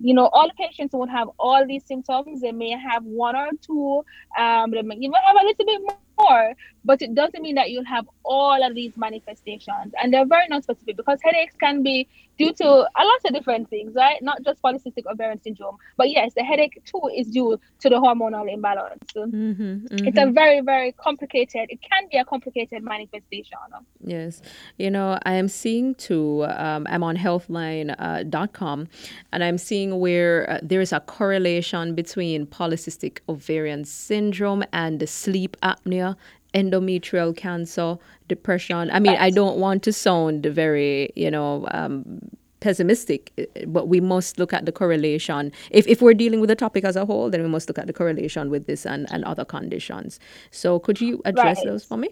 you 0.00 0.14
know, 0.14 0.26
all 0.28 0.48
patients 0.56 0.92
won't 0.92 1.10
have 1.10 1.28
all 1.38 1.66
these 1.66 1.84
symptoms. 1.84 2.40
They 2.40 2.52
may 2.52 2.70
have 2.70 3.02
one 3.04 3.34
or 3.34 3.50
two. 3.60 4.04
Um, 4.38 4.70
they 4.70 4.82
may 4.82 4.94
even 4.94 5.14
have 5.26 5.36
a 5.36 5.44
little 5.44 5.66
bit 5.66 5.98
more, 6.20 6.54
but 6.84 7.02
it 7.02 7.14
doesn't 7.14 7.42
mean 7.42 7.54
that 7.56 7.70
you'll 7.70 7.84
have 7.84 8.08
all 8.24 8.62
of 8.64 8.74
these 8.74 8.96
manifestations. 8.96 9.92
And 10.02 10.12
they're 10.12 10.26
very 10.26 10.46
non-specific 10.48 10.96
because 10.96 11.18
headaches 11.22 11.54
can 11.60 11.82
be 11.82 12.08
due 12.38 12.52
to 12.52 12.64
a 12.66 13.04
lot 13.04 13.20
of 13.26 13.34
different 13.34 13.68
things, 13.68 13.94
right? 13.94 14.22
Not 14.22 14.42
just 14.44 14.62
polycystic 14.62 15.04
ovarian 15.10 15.42
syndrome. 15.42 15.76
But 15.96 16.10
yes, 16.10 16.34
the 16.34 16.44
headache 16.44 16.80
too 16.84 17.10
is 17.14 17.26
due 17.28 17.60
to 17.80 17.88
the 17.88 17.96
hormonal 17.96 18.50
imbalance. 18.50 19.04
Mm-hmm, 19.14 19.62
mm-hmm. 19.62 20.06
It's 20.06 20.18
a 20.18 20.30
very, 20.30 20.60
very 20.60 20.92
complicated, 20.92 21.66
it 21.68 21.80
can 21.82 22.08
be 22.10 22.16
a 22.18 22.24
complicated 22.24 22.82
manifestation. 22.82 23.58
Yes. 24.00 24.40
You 24.78 24.90
know, 24.90 25.18
I 25.24 25.34
am 25.34 25.48
seeing 25.48 25.94
too, 25.96 26.46
um, 26.48 26.86
I'm 26.88 27.02
on 27.02 27.16
healthline.com 27.16 28.80
uh, 28.80 28.84
and 29.32 29.44
I'm 29.44 29.58
seeing 29.58 29.98
where 29.98 30.48
uh, 30.48 30.58
there 30.62 30.80
is 30.80 30.92
a 30.92 31.00
correlation 31.00 31.94
between 31.94 32.46
polycystic 32.46 33.18
ovarian 33.28 33.84
syndrome 33.84 34.62
and 34.72 35.06
sleep 35.08 35.56
apnea 35.62 36.07
endometrial 36.54 37.36
cancer, 37.36 37.96
depression. 38.28 38.90
I 38.90 39.00
mean, 39.00 39.16
I 39.16 39.30
don't 39.30 39.58
want 39.58 39.82
to 39.84 39.92
sound 39.92 40.46
very, 40.46 41.10
you 41.14 41.30
know, 41.30 41.66
um, 41.72 42.20
pessimistic, 42.60 43.32
but 43.66 43.88
we 43.88 44.00
must 44.00 44.38
look 44.38 44.52
at 44.52 44.66
the 44.66 44.72
correlation. 44.72 45.52
If, 45.70 45.86
if 45.86 46.02
we're 46.02 46.14
dealing 46.14 46.40
with 46.40 46.48
the 46.48 46.56
topic 46.56 46.84
as 46.84 46.96
a 46.96 47.06
whole, 47.06 47.30
then 47.30 47.42
we 47.42 47.48
must 47.48 47.68
look 47.68 47.78
at 47.78 47.86
the 47.86 47.92
correlation 47.92 48.50
with 48.50 48.66
this 48.66 48.86
and, 48.86 49.06
and 49.12 49.24
other 49.24 49.44
conditions. 49.44 50.18
So, 50.50 50.78
could 50.78 51.00
you 51.00 51.20
address 51.24 51.58
right. 51.58 51.66
those 51.66 51.84
for 51.84 51.96
me? 51.96 52.10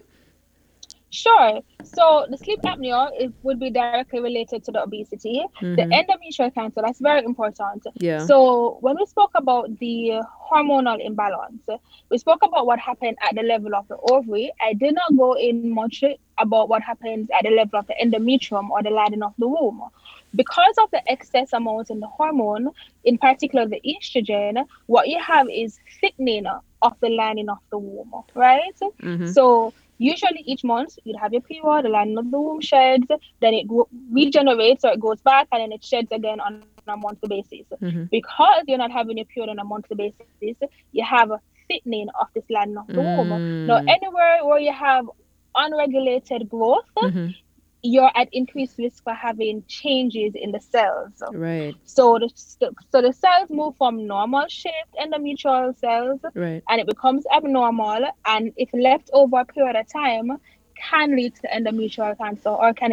Sure. 1.17 1.61
So 1.83 2.27
the 2.29 2.37
sleep 2.37 2.61
apnea 2.61 3.09
it 3.13 3.33
would 3.41 3.59
be 3.59 3.71
directly 3.71 4.19
related 4.19 4.63
to 4.65 4.71
the 4.71 4.83
obesity. 4.83 5.43
Mm-hmm. 5.61 5.75
The 5.75 5.83
endometrial 5.83 6.53
cancer, 6.53 6.81
that's 6.83 6.99
very 6.99 7.23
important. 7.25 7.87
Yeah. 7.95 8.23
So 8.25 8.77
when 8.81 8.97
we 8.99 9.05
spoke 9.07 9.31
about 9.33 9.79
the 9.79 10.21
hormonal 10.51 11.03
imbalance, 11.03 11.63
we 12.11 12.19
spoke 12.19 12.43
about 12.43 12.67
what 12.67 12.77
happened 12.77 13.17
at 13.27 13.33
the 13.33 13.41
level 13.41 13.73
of 13.73 13.87
the 13.87 13.97
ovary. 14.11 14.51
I 14.61 14.73
did 14.73 14.93
not 14.93 15.17
go 15.17 15.33
in 15.33 15.71
much 15.71 16.03
about 16.37 16.69
what 16.69 16.83
happens 16.83 17.29
at 17.35 17.43
the 17.43 17.49
level 17.49 17.79
of 17.79 17.87
the 17.87 17.95
endometrium 18.03 18.69
or 18.69 18.83
the 18.83 18.91
lining 18.91 19.23
of 19.23 19.33
the 19.39 19.47
womb. 19.47 19.81
Because 20.35 20.75
of 20.77 20.91
the 20.91 21.01
excess 21.09 21.51
amount 21.51 21.89
in 21.89 21.99
the 21.99 22.07
hormone, 22.07 22.69
in 23.05 23.17
particular 23.17 23.65
the 23.65 23.81
estrogen, 23.83 24.63
what 24.85 25.07
you 25.07 25.19
have 25.19 25.47
is 25.49 25.79
thickening 25.99 26.45
of 26.83 26.93
the 26.99 27.09
lining 27.09 27.49
of 27.49 27.57
the 27.71 27.79
womb, 27.79 28.13
right? 28.35 28.79
Mm-hmm. 29.01 29.27
So 29.27 29.73
Usually 29.97 30.41
each 30.45 30.63
month 30.63 30.97
you'd 31.03 31.17
have 31.17 31.33
your 31.33 31.41
period, 31.41 31.85
the 31.85 31.89
lining 31.89 32.17
of 32.17 32.29
the 32.29 32.39
womb 32.39 32.61
sheds, 32.61 33.07
then 33.07 33.53
it 33.53 33.67
regenerates 34.11 34.85
or 34.85 34.91
it 34.91 34.99
goes 34.99 35.19
back 35.21 35.47
and 35.51 35.61
then 35.61 35.71
it 35.71 35.83
sheds 35.83 36.11
again 36.11 36.39
on 36.39 36.63
a 36.87 36.97
monthly 36.97 37.29
basis. 37.29 37.67
Mm-hmm. 37.81 38.03
Because 38.05 38.63
you're 38.67 38.77
not 38.77 38.91
having 38.91 39.17
your 39.17 39.25
period 39.25 39.49
on 39.49 39.59
a 39.59 39.63
monthly 39.63 39.95
basis, 39.95 40.69
you 40.91 41.03
have 41.03 41.31
a 41.31 41.41
thickening 41.67 42.07
of 42.19 42.27
this 42.33 42.45
lining 42.49 42.77
of 42.77 42.87
the 42.87 42.93
mm. 42.93 43.17
womb. 43.17 43.67
Now 43.67 43.77
anywhere 43.77 44.45
where 44.45 44.59
you 44.59 44.71
have 44.71 45.09
unregulated 45.55 46.49
growth, 46.49 46.85
mm-hmm 46.97 47.29
you're 47.83 48.11
at 48.15 48.27
increased 48.31 48.77
risk 48.77 49.03
for 49.03 49.13
having 49.13 49.63
changes 49.67 50.33
in 50.35 50.51
the 50.51 50.59
cells. 50.59 51.21
Right. 51.31 51.75
So 51.85 52.19
the 52.19 52.29
so 52.91 53.01
the 53.01 53.13
cells 53.13 53.49
move 53.49 53.75
from 53.77 54.07
normal 54.07 54.47
shaped 54.47 54.95
endometrial 54.99 55.77
cells, 55.77 56.19
right. 56.33 56.63
and 56.69 56.81
it 56.81 56.87
becomes 56.87 57.25
abnormal, 57.35 58.05
and 58.25 58.51
if 58.57 58.69
left 58.73 59.09
over 59.13 59.39
a 59.39 59.45
period 59.45 59.75
of 59.75 59.87
time, 59.91 60.37
can 60.75 61.15
lead 61.15 61.35
to 61.35 61.47
endometrial 61.47 62.17
cancer 62.17 62.49
or 62.49 62.73
can 62.73 62.91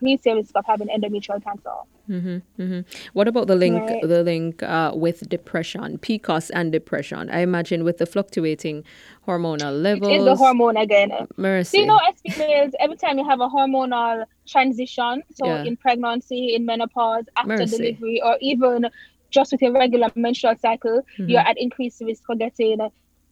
your 0.00 0.36
risk 0.36 0.52
of 0.54 0.64
having 0.66 0.88
endometrial 0.88 1.42
cancer. 1.42 1.70
Mm-hmm, 2.08 2.62
mm-hmm. 2.62 2.80
What 3.12 3.28
about 3.28 3.48
the 3.48 3.54
link? 3.54 3.80
Right. 3.80 4.02
The 4.02 4.22
link 4.22 4.62
uh, 4.62 4.92
with 4.94 5.28
depression, 5.28 5.98
PCOS 5.98 6.50
and 6.54 6.72
depression. 6.72 7.28
I 7.30 7.40
imagine 7.40 7.84
with 7.84 7.98
the 7.98 8.06
fluctuating 8.06 8.84
hormonal 9.26 9.82
levels. 9.82 10.10
It's 10.10 10.24
the 10.24 10.36
hormone 10.36 10.76
again. 10.76 11.12
Mercy. 11.36 11.78
So 11.78 11.80
you 11.82 11.86
know, 11.86 12.00
as 12.08 12.34
females, 12.34 12.72
every 12.80 12.96
time 12.96 13.18
you 13.18 13.28
have 13.28 13.40
a 13.40 13.48
hormonal 13.48 14.24
transition, 14.46 15.22
so 15.34 15.46
yeah. 15.46 15.64
in 15.64 15.76
pregnancy, 15.76 16.54
in 16.54 16.64
menopause, 16.64 17.24
after 17.36 17.48
Mercy. 17.48 17.76
delivery, 17.76 18.22
or 18.22 18.38
even 18.40 18.88
just 19.30 19.52
with 19.52 19.60
your 19.60 19.72
regular 19.72 20.08
menstrual 20.14 20.54
cycle, 20.60 21.02
mm-hmm. 21.18 21.28
you're 21.28 21.40
at 21.40 21.58
increased 21.58 22.00
risk 22.00 22.24
for 22.24 22.34
getting 22.34 22.80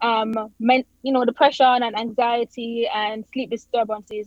um, 0.02 0.34
men, 0.60 0.84
you 1.02 1.12
know, 1.12 1.24
depression 1.24 1.82
and 1.82 1.98
anxiety 1.98 2.86
and 2.92 3.24
sleep 3.32 3.50
disturbances 3.50 4.26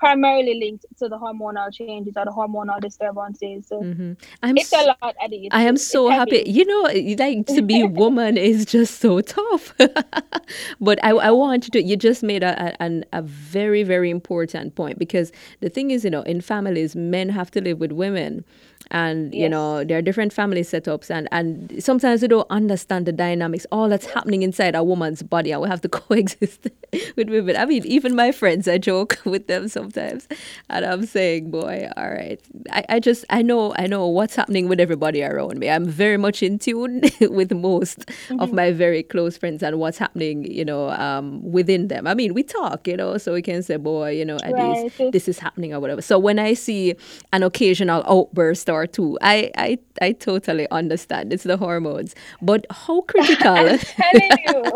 primarily 0.00 0.54
linked 0.54 0.86
to 0.98 1.08
the 1.08 1.18
hormonal 1.18 1.72
changes 1.72 2.14
or 2.16 2.24
the 2.24 2.30
hormonal 2.30 2.80
disturbances. 2.80 3.66
So 3.68 3.82
mm-hmm. 3.82 4.14
I'm 4.42 4.56
it's 4.56 4.72
a 4.72 4.82
lot, 4.82 5.14
Eddie. 5.22 5.48
I 5.52 5.62
am 5.64 5.76
so 5.76 6.08
happy. 6.08 6.42
You 6.46 6.64
know, 6.64 7.16
like 7.22 7.46
to 7.48 7.60
be 7.60 7.82
a 7.82 7.86
woman 8.02 8.38
is 8.38 8.64
just 8.64 9.00
so 9.00 9.20
tough. 9.20 9.74
but 10.80 11.04
I, 11.04 11.10
I 11.10 11.30
want 11.30 11.66
you 11.66 11.70
to, 11.72 11.82
you 11.82 11.96
just 11.98 12.22
made 12.22 12.42
a, 12.42 12.74
a, 12.82 13.02
a 13.12 13.22
very, 13.22 13.82
very 13.82 14.08
important 14.08 14.74
point 14.74 14.98
because 14.98 15.32
the 15.60 15.68
thing 15.68 15.90
is, 15.90 16.02
you 16.02 16.10
know, 16.10 16.22
in 16.22 16.40
families, 16.40 16.96
men 16.96 17.28
have 17.28 17.50
to 17.50 17.60
live 17.60 17.78
with 17.78 17.92
women 17.92 18.44
and 18.90 19.34
yes. 19.34 19.42
you 19.42 19.48
know 19.48 19.84
there 19.84 19.98
are 19.98 20.02
different 20.02 20.32
family 20.32 20.62
setups 20.62 21.10
and 21.10 21.28
and 21.32 21.82
sometimes 21.82 22.22
we 22.22 22.28
don't 22.28 22.46
understand 22.50 23.06
the 23.06 23.12
dynamics 23.12 23.66
all 23.70 23.88
that's 23.88 24.06
happening 24.06 24.42
inside 24.42 24.74
a 24.74 24.82
woman's 24.82 25.22
body 25.22 25.52
and 25.52 25.60
we 25.60 25.68
have 25.68 25.80
to 25.80 25.88
coexist 26.00 26.68
with 27.14 27.28
women 27.28 27.56
i 27.56 27.64
mean 27.64 27.84
even 27.84 28.16
my 28.16 28.32
friends 28.32 28.66
i 28.66 28.78
joke 28.78 29.18
with 29.24 29.46
them 29.46 29.68
sometimes 29.68 29.89
and 29.96 30.84
i'm 30.84 31.04
saying 31.06 31.50
boy 31.50 31.88
all 31.96 32.10
right 32.10 32.40
i, 32.70 32.84
I 32.88 33.00
just 33.00 33.24
i 33.30 33.42
know 33.42 33.74
i 33.76 33.86
know 33.86 34.06
what's 34.06 34.34
happening 34.34 34.68
with 34.68 34.80
everybody 34.80 35.22
around 35.22 35.58
me 35.58 35.70
i'm 35.70 35.86
very 35.86 36.16
much 36.16 36.42
in 36.42 36.58
tune 36.58 37.02
with 37.20 37.52
most 37.52 38.00
mm-hmm. 38.00 38.40
of 38.40 38.52
my 38.52 38.72
very 38.72 39.02
close 39.02 39.36
friends 39.36 39.62
and 39.62 39.78
what's 39.78 39.98
happening 39.98 40.44
you 40.50 40.64
know 40.64 40.90
um, 40.90 41.42
within 41.42 41.88
them 41.88 42.06
i 42.06 42.14
mean 42.14 42.34
we 42.34 42.42
talk 42.42 42.86
you 42.86 42.96
know 42.96 43.18
so 43.18 43.32
we 43.32 43.42
can 43.42 43.62
say 43.62 43.76
boy 43.76 44.10
you 44.10 44.24
know 44.24 44.36
at 44.42 44.52
right. 44.52 44.84
least 44.84 45.12
this 45.12 45.28
is 45.28 45.38
happening 45.38 45.72
or 45.74 45.80
whatever 45.80 46.02
so 46.02 46.18
when 46.18 46.38
i 46.38 46.54
see 46.54 46.94
an 47.32 47.42
occasional 47.42 48.02
outburst 48.06 48.68
or 48.68 48.86
two. 48.86 49.18
I, 49.20 49.50
I, 49.56 49.78
I 50.00 50.12
totally 50.12 50.68
understand. 50.70 51.32
It's 51.32 51.44
the 51.44 51.56
hormones. 51.56 52.14
But 52.42 52.66
how 52.70 53.00
critical? 53.08 53.48
I'm 53.48 53.78
telling 53.78 54.38
you. 54.46 54.74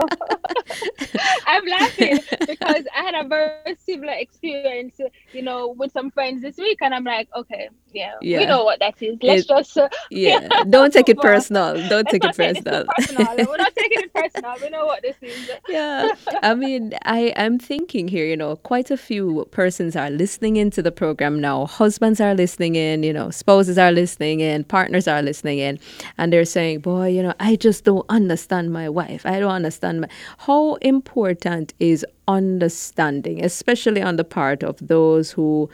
I'm 1.46 1.66
laughing 1.66 2.18
because 2.40 2.84
I 2.94 3.02
had 3.02 3.14
a 3.14 3.28
very 3.28 3.76
similar 3.84 4.14
experience 4.14 5.00
you 5.32 5.42
know, 5.42 5.68
with 5.68 5.92
some 5.92 6.10
friends 6.10 6.42
this 6.42 6.56
week, 6.56 6.78
and 6.82 6.94
I'm 6.94 7.04
like, 7.04 7.28
okay, 7.36 7.68
yeah, 7.92 8.14
yeah. 8.20 8.38
we 8.38 8.46
know 8.46 8.64
what 8.64 8.80
that 8.80 9.00
is. 9.00 9.16
Let's 9.22 9.42
it, 9.42 9.48
just 9.48 9.78
uh, 9.78 9.88
yeah. 10.10 10.48
Don't 10.68 10.92
take 10.92 11.08
it 11.08 11.18
personal. 11.18 11.74
Don't 11.88 12.08
take 12.08 12.24
it 12.24 12.36
personal. 12.36 12.84
personal. 12.96 13.36
We're 13.48 13.56
not 13.56 13.74
taking 13.76 14.00
it 14.02 14.12
personal. 14.12 14.54
We 14.60 14.70
know 14.70 14.86
what 14.86 15.02
this 15.02 15.16
is. 15.22 15.50
yeah, 15.68 16.10
I 16.42 16.54
mean, 16.54 16.94
I 17.02 17.32
am 17.36 17.58
thinking 17.58 18.08
here. 18.08 18.26
You 18.26 18.36
know, 18.36 18.56
quite 18.56 18.90
a 18.90 18.96
few 18.96 19.46
persons 19.50 19.96
are 19.96 20.10
listening 20.10 20.56
into 20.56 20.82
the 20.82 20.92
program 20.92 21.40
now. 21.40 21.66
Husbands 21.66 22.20
are 22.20 22.34
listening 22.34 22.74
in. 22.74 23.02
You 23.02 23.12
know, 23.12 23.30
spouses 23.30 23.78
are 23.78 23.92
listening 23.92 24.40
in. 24.40 24.64
Partners 24.64 25.06
are 25.06 25.22
listening 25.22 25.58
in, 25.58 25.78
and 26.18 26.32
they're 26.32 26.44
saying, 26.44 26.80
"Boy, 26.80 27.08
you 27.08 27.22
know, 27.22 27.34
I 27.38 27.56
just 27.56 27.84
don't 27.84 28.06
understand 28.08 28.72
my 28.72 28.88
wife. 28.88 29.24
I 29.24 29.38
don't 29.38 29.52
understand 29.52 30.00
my." 30.00 30.08
How 30.38 30.74
important 30.76 31.74
is 31.78 32.04
understanding, 32.28 33.44
especially 33.44 34.02
on 34.02 34.16
the 34.16 34.24
part 34.24 34.62
of 34.62 34.78
those 34.86 35.30
who 35.30 35.68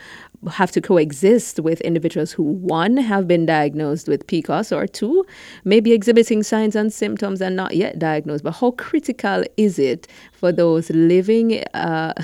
have 0.51 0.71
to 0.73 0.81
coexist 0.81 1.61
with 1.61 1.81
individuals 1.83 2.33
who, 2.33 2.43
one, 2.43 2.97
have 2.97 3.29
been 3.29 3.45
diagnosed 3.45 4.09
with 4.09 4.27
PCOS, 4.27 4.75
or 4.75 4.87
two, 4.87 5.25
maybe 5.65 5.93
exhibiting 5.93 6.43
signs 6.43 6.75
and 6.75 6.93
symptoms 6.93 7.41
and 7.41 7.57
not 7.57 7.77
yet 7.77 7.99
diagnosed. 7.99 8.45
But 8.45 8.53
how 8.53 8.71
critical 8.73 9.45
is 9.57 9.79
it 9.79 10.07
for 10.33 10.51
those 10.51 10.89
living 10.91 11.63
uh, 11.75 12.15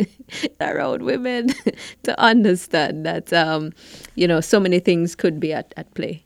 around 0.60 1.02
women 1.02 1.48
to 2.04 2.20
understand 2.20 3.04
that, 3.04 3.32
um, 3.32 3.72
you 4.14 4.28
know, 4.28 4.40
so 4.40 4.60
many 4.60 4.78
things 4.78 5.14
could 5.14 5.40
be 5.40 5.52
at, 5.52 5.72
at 5.76 5.92
play? 5.94 6.25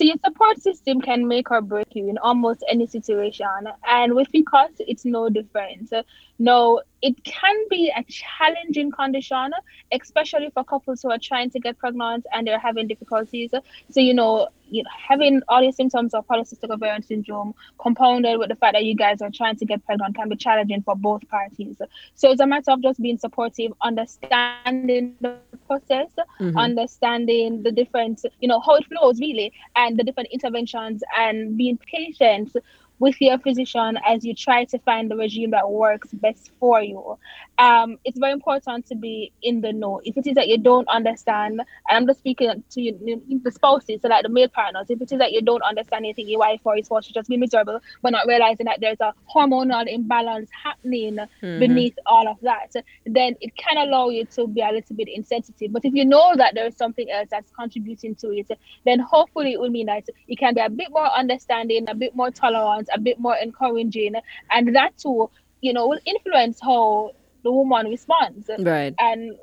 So 0.00 0.04
your 0.06 0.16
support 0.24 0.62
system 0.62 1.02
can 1.02 1.28
make 1.28 1.50
or 1.50 1.60
break 1.60 1.94
you 1.94 2.08
in 2.08 2.16
almost 2.16 2.64
any 2.70 2.86
situation. 2.86 3.46
And 3.86 4.14
with 4.14 4.32
PCOS, 4.32 4.76
it's 4.78 5.04
no 5.04 5.28
different. 5.28 5.92
No, 6.38 6.80
it 7.02 7.22
can 7.24 7.56
be 7.68 7.92
a 7.96 8.04
challenging 8.04 8.90
condition, 8.90 9.52
especially 9.92 10.50
for 10.52 10.64
couples 10.64 11.02
who 11.02 11.10
are 11.10 11.18
trying 11.18 11.50
to 11.50 11.58
get 11.58 11.78
pregnant 11.78 12.26
and 12.32 12.46
they're 12.46 12.58
having 12.58 12.86
difficulties. 12.86 13.50
So, 13.90 14.00
you 14.00 14.14
know, 14.14 14.48
you 14.68 14.82
know, 14.82 14.90
having 15.08 15.42
all 15.48 15.60
these 15.60 15.76
symptoms 15.76 16.14
of 16.14 16.26
polycystic 16.26 16.70
ovarian 16.70 17.02
syndrome 17.02 17.54
compounded 17.80 18.38
with 18.38 18.50
the 18.50 18.54
fact 18.54 18.74
that 18.74 18.84
you 18.84 18.94
guys 18.94 19.20
are 19.20 19.30
trying 19.30 19.56
to 19.56 19.64
get 19.64 19.84
pregnant 19.84 20.14
can 20.14 20.28
be 20.28 20.36
challenging 20.36 20.82
for 20.82 20.94
both 20.94 21.26
parties. 21.28 21.76
So 22.14 22.30
it's 22.30 22.40
a 22.40 22.46
matter 22.46 22.70
of 22.70 22.82
just 22.82 23.00
being 23.00 23.18
supportive, 23.18 23.72
understanding 23.82 25.16
the 25.20 25.38
process, 25.66 26.10
mm-hmm. 26.38 26.56
understanding 26.56 27.62
the 27.62 27.72
different, 27.72 28.24
you 28.40 28.48
know, 28.48 28.60
how 28.60 28.76
it 28.76 28.84
flows 28.86 29.18
really, 29.18 29.52
and 29.74 29.98
the 29.98 30.04
different 30.04 30.28
interventions 30.32 31.02
and 31.16 31.56
being 31.56 31.78
patient 31.78 32.54
with 33.00 33.20
your 33.20 33.38
physician 33.38 33.98
as 34.06 34.24
you 34.24 34.34
try 34.34 34.64
to 34.66 34.78
find 34.80 35.10
the 35.10 35.16
regime 35.16 35.50
that 35.50 35.68
works 35.68 36.08
best 36.12 36.52
for 36.60 36.80
you. 36.82 37.18
Um, 37.58 37.98
it's 38.04 38.18
very 38.18 38.32
important 38.32 38.86
to 38.86 38.94
be 38.94 39.32
in 39.42 39.62
the 39.62 39.72
know. 39.72 40.00
If 40.04 40.16
it 40.16 40.26
is 40.26 40.34
that 40.34 40.48
you 40.48 40.58
don't 40.58 40.86
understand, 40.88 41.60
and 41.60 41.66
I'm 41.88 42.06
just 42.06 42.20
speaking 42.20 42.62
to 42.70 42.80
you, 42.80 43.22
the 43.42 43.50
spouses, 43.50 44.02
so 44.02 44.08
like 44.08 44.22
the 44.22 44.28
male 44.28 44.48
partners, 44.48 44.86
if 44.90 45.00
it 45.00 45.12
is 45.12 45.18
that 45.18 45.32
you 45.32 45.42
don't 45.42 45.62
understand 45.62 46.04
anything 46.04 46.28
your 46.28 46.40
wife 46.40 46.60
or 46.64 46.76
your 46.76 46.84
spouse 46.84 47.06
should 47.06 47.14
just 47.14 47.28
be 47.28 47.38
miserable, 47.38 47.80
but 48.02 48.10
not 48.10 48.26
realizing 48.26 48.66
that 48.66 48.80
there's 48.80 49.00
a 49.00 49.14
hormonal 49.34 49.86
imbalance 49.86 50.50
happening 50.62 51.16
mm-hmm. 51.16 51.58
beneath 51.58 51.96
all 52.06 52.28
of 52.28 52.36
that, 52.42 52.72
then 53.06 53.34
it 53.40 53.56
can 53.56 53.78
allow 53.78 54.10
you 54.10 54.26
to 54.26 54.46
be 54.46 54.60
a 54.60 54.70
little 54.70 54.94
bit 54.94 55.08
insensitive. 55.08 55.72
But 55.72 55.86
if 55.86 55.94
you 55.94 56.04
know 56.04 56.34
that 56.36 56.54
there's 56.54 56.76
something 56.76 57.10
else 57.10 57.28
that's 57.30 57.50
contributing 57.52 58.14
to 58.16 58.30
it, 58.30 58.50
then 58.84 59.00
hopefully 59.00 59.54
it 59.54 59.60
will 59.60 59.70
mean 59.70 59.86
that 59.86 60.04
you 60.26 60.36
can 60.36 60.54
be 60.54 60.60
a 60.60 60.68
bit 60.68 60.88
more 60.90 61.10
understanding, 61.10 61.88
a 61.88 61.94
bit 61.94 62.14
more 62.14 62.30
tolerant, 62.30 62.89
a 62.94 63.00
bit 63.00 63.18
more 63.18 63.36
encouraging, 63.36 64.14
and 64.50 64.74
that 64.76 64.96
too, 64.98 65.30
you 65.60 65.72
know, 65.72 65.88
will 65.88 66.00
influence 66.04 66.58
how 66.60 67.12
the 67.42 67.52
woman 67.52 67.86
responds. 67.86 68.50
Right. 68.58 68.94
And 68.98 69.36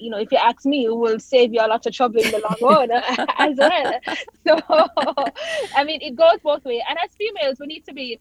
you 0.00 0.10
know, 0.10 0.18
if 0.18 0.32
you 0.32 0.38
ask 0.38 0.64
me, 0.64 0.86
it 0.86 0.96
will 0.96 1.20
save 1.20 1.52
you 1.52 1.60
a 1.60 1.68
lot 1.68 1.84
of 1.86 1.92
trouble 1.92 2.20
in 2.20 2.30
the 2.30 2.38
long 2.38 2.88
run 2.88 2.90
as 3.38 3.56
well. 3.56 4.00
So, 4.46 4.58
I 5.76 5.84
mean, 5.84 6.00
it 6.00 6.16
goes 6.16 6.38
both 6.42 6.64
ways. 6.64 6.82
And 6.88 6.98
as 7.04 7.14
females, 7.16 7.58
we 7.60 7.66
need 7.66 7.84
to 7.84 7.92
be 7.92 8.18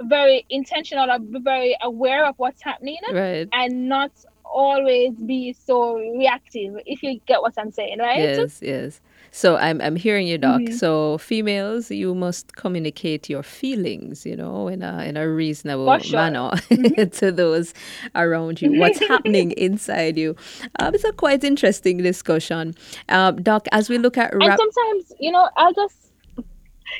very 0.00 0.46
intentional, 0.48 1.18
be 1.18 1.40
very 1.40 1.76
aware 1.82 2.24
of 2.24 2.36
what's 2.38 2.62
happening, 2.62 2.98
right. 3.12 3.48
and 3.52 3.88
not 3.88 4.12
always 4.52 5.14
be 5.14 5.52
so 5.52 5.96
reactive. 5.96 6.74
If 6.86 7.02
you 7.02 7.20
get 7.26 7.42
what 7.42 7.54
I'm 7.58 7.70
saying, 7.70 7.98
right? 7.98 8.18
Yes, 8.18 8.60
yes. 8.62 9.00
So 9.30 9.56
I'm 9.56 9.80
I'm 9.80 9.96
hearing 9.96 10.26
you, 10.26 10.38
Doc. 10.38 10.60
Mm-hmm. 10.60 10.74
So 10.74 11.18
females, 11.18 11.90
you 11.90 12.14
must 12.14 12.56
communicate 12.56 13.28
your 13.28 13.42
feelings, 13.42 14.24
you 14.24 14.36
know, 14.36 14.68
in 14.68 14.82
a 14.82 15.04
in 15.04 15.16
a 15.16 15.28
reasonable 15.28 15.98
sure. 15.98 16.18
manner 16.18 16.50
mm-hmm. 16.70 17.10
to 17.18 17.32
those 17.32 17.74
around 18.14 18.62
you. 18.62 18.78
What's 18.78 18.98
happening 19.08 19.52
inside 19.52 20.16
you? 20.16 20.34
Um, 20.78 20.94
it's 20.94 21.04
a 21.04 21.12
quite 21.12 21.44
interesting 21.44 21.98
discussion, 21.98 22.74
um, 23.08 23.42
Doc. 23.42 23.66
As 23.72 23.88
we 23.88 23.98
look 23.98 24.16
at 24.16 24.34
rap- 24.34 24.58
and 24.58 24.58
sometimes, 24.58 25.12
you 25.20 25.30
know, 25.30 25.48
I'll 25.56 25.74
just 25.74 26.08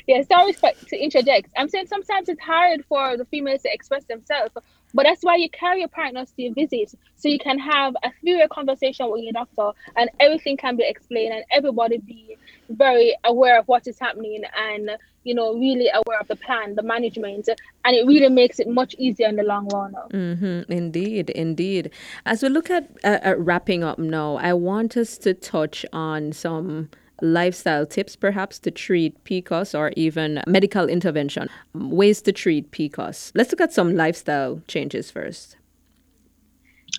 yeah, 0.07 0.21
sorry 0.23 0.53
to 0.53 0.97
interject. 0.97 1.49
I'm 1.57 1.69
saying 1.69 1.87
sometimes 1.87 2.29
it's 2.29 2.41
hard 2.41 2.85
for 2.87 3.17
the 3.17 3.25
females 3.25 3.63
to 3.63 3.73
express 3.73 4.03
themselves 4.05 4.53
but 4.93 5.03
that's 5.03 5.23
why 5.23 5.35
you 5.35 5.49
carry 5.49 5.79
your 5.79 5.87
partners 5.89 6.31
to 6.35 6.43
your 6.43 6.53
visit 6.53 6.93
so 7.15 7.27
you 7.27 7.39
can 7.39 7.59
have 7.59 7.95
a 8.03 8.11
three-way 8.21 8.47
conversation 8.49 9.09
with 9.11 9.23
your 9.23 9.33
doctor 9.33 9.71
and 9.95 10.09
everything 10.19 10.57
can 10.57 10.75
be 10.75 10.83
explained 10.87 11.33
and 11.33 11.43
everybody 11.51 11.97
be 11.99 12.37
very 12.69 13.15
aware 13.23 13.59
of 13.59 13.67
what 13.67 13.87
is 13.87 13.99
happening 13.99 14.43
and 14.57 14.91
you 15.23 15.33
know 15.35 15.53
really 15.53 15.89
aware 15.93 16.19
of 16.19 16.27
the 16.27 16.35
plan 16.35 16.75
the 16.75 16.83
management 16.83 17.47
and 17.85 17.95
it 17.95 18.05
really 18.05 18.29
makes 18.29 18.59
it 18.59 18.67
much 18.67 18.95
easier 18.97 19.27
in 19.27 19.35
the 19.35 19.43
long 19.43 19.67
run 19.69 19.93
mm-hmm. 20.11 20.71
indeed 20.71 21.29
indeed 21.31 21.91
as 22.25 22.41
we 22.41 22.49
look 22.49 22.69
at, 22.69 22.89
uh, 23.03 23.19
at 23.21 23.39
wrapping 23.39 23.83
up 23.83 23.99
now 23.99 24.35
i 24.37 24.53
want 24.53 24.95
us 24.95 25.17
to 25.17 25.33
touch 25.33 25.85
on 25.91 26.31
some 26.31 26.89
lifestyle 27.21 27.85
tips 27.85 28.15
perhaps 28.15 28.59
to 28.59 28.71
treat 28.71 29.23
PCOS 29.23 29.77
or 29.77 29.91
even 29.95 30.41
medical 30.47 30.87
intervention, 30.87 31.49
ways 31.73 32.21
to 32.23 32.31
treat 32.31 32.71
PCOS. 32.71 33.31
Let's 33.35 33.51
look 33.51 33.61
at 33.61 33.73
some 33.73 33.95
lifestyle 33.95 34.61
changes 34.67 35.11
first. 35.11 35.57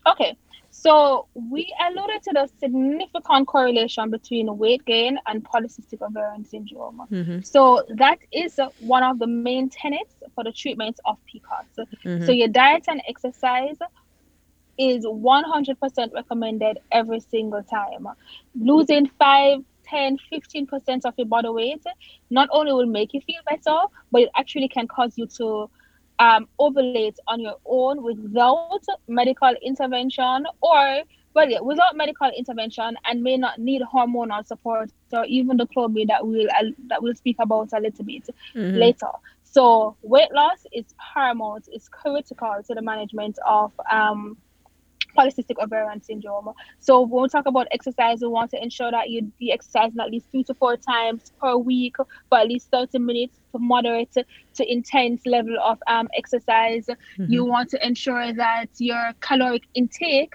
Okay. 0.07 0.37
So 0.71 1.27
we 1.35 1.75
alluded 1.85 2.23
to 2.23 2.31
the 2.33 2.49
significant 2.59 3.47
correlation 3.47 4.09
between 4.09 4.57
weight 4.57 4.83
gain 4.87 5.19
and 5.27 5.45
polycystic 5.45 6.01
ovarian 6.01 6.45
syndrome. 6.45 7.03
Mm-hmm. 7.13 7.43
So 7.43 7.85
that 7.97 8.19
is 8.33 8.59
one 8.79 9.03
of 9.03 9.19
the 9.19 9.27
main 9.27 9.69
tenets 9.69 10.15
for 10.35 10.43
the 10.43 10.53
treatment 10.53 10.99
of 11.05 11.19
PCOS. 11.29 11.87
Mm-hmm. 12.05 12.25
So 12.25 12.33
your 12.33 12.49
diet 12.49 12.85
and 12.89 13.03
exercise 13.07 13.77
is 14.79 15.05
100% 15.05 16.15
recommended 16.15 16.79
every 16.91 17.21
single 17.21 17.63
time. 17.63 18.09
Losing 18.59 19.11
five 19.19 19.59
10, 19.91 20.19
15% 20.33 21.05
of 21.05 21.15
your 21.17 21.27
body 21.27 21.49
weight, 21.49 21.85
not 22.31 22.49
only 22.53 22.73
will 22.73 22.87
make 22.87 23.13
you 23.13 23.21
feel 23.21 23.41
better, 23.49 23.79
but 24.11 24.23
it 24.23 24.31
actually 24.37 24.69
can 24.69 24.87
cause 24.89 25.13
you 25.17 25.27
to 25.27 25.69
um, 26.19 26.49
ovulate 26.61 27.17
on 27.27 27.41
your 27.41 27.57
own 27.65 28.03
without 28.03 28.85
medical 29.09 29.53
intervention 29.63 30.47
or 30.61 31.03
well, 31.33 31.49
yeah, 31.49 31.61
without 31.61 31.97
medical 31.97 32.29
intervention 32.37 32.97
and 33.07 33.23
may 33.23 33.37
not 33.37 33.59
need 33.59 33.83
hormonal 33.83 34.45
support 34.45 34.91
or 35.13 35.25
even 35.27 35.57
the 35.57 35.67
Clomid 35.67 36.09
that 36.09 36.27
we'll 36.27 36.49
uh, 36.51 36.71
that 36.89 37.03
we'll 37.03 37.15
speak 37.15 37.37
about 37.39 37.71
a 37.73 37.81
little 37.81 38.05
bit 38.05 38.29
mm-hmm. 38.55 38.77
later. 38.77 39.11
So 39.45 39.97
weight 40.03 40.33
loss 40.33 40.67
is 40.73 40.87
paramount, 40.99 41.69
it's 41.73 41.89
critical 41.89 42.63
to 42.67 42.75
the 42.75 42.83
management 42.83 43.39
of 43.47 43.73
um, 43.91 44.37
polycystic 45.17 45.63
ovarian 45.63 46.03
syndrome. 46.03 46.53
So 46.81 47.03
when 47.03 47.23
we 47.23 47.29
talk 47.29 47.47
about 47.47 47.67
exercise, 47.73 48.21
we 48.21 48.29
want 48.29 48.51
to 48.53 48.63
ensure 48.63 48.91
that 48.91 49.11
you 49.11 49.33
be 49.39 49.53
exercising 49.53 50.01
at 50.01 50.11
least 50.11 50.27
two 50.33 50.45
to 50.45 50.55
four 50.55 50.77
times 50.77 51.33
per 51.41 51.57
week 51.57 51.97
for 52.29 52.39
at 52.39 52.49
least 52.49 52.71
30 52.71 52.99
minutes 52.99 53.39
for 53.53 53.59
moderate 53.59 54.13
to 54.13 54.73
intense 54.73 55.27
level 55.27 55.57
of 55.63 55.79
um, 55.87 56.09
exercise. 56.17 56.87
Mm-hmm. 56.87 57.33
You 57.33 57.45
want 57.45 57.71
to 57.71 57.87
ensure 57.87 58.33
that 58.33 58.69
your 58.79 59.13
caloric 59.21 59.63
intake 59.75 60.35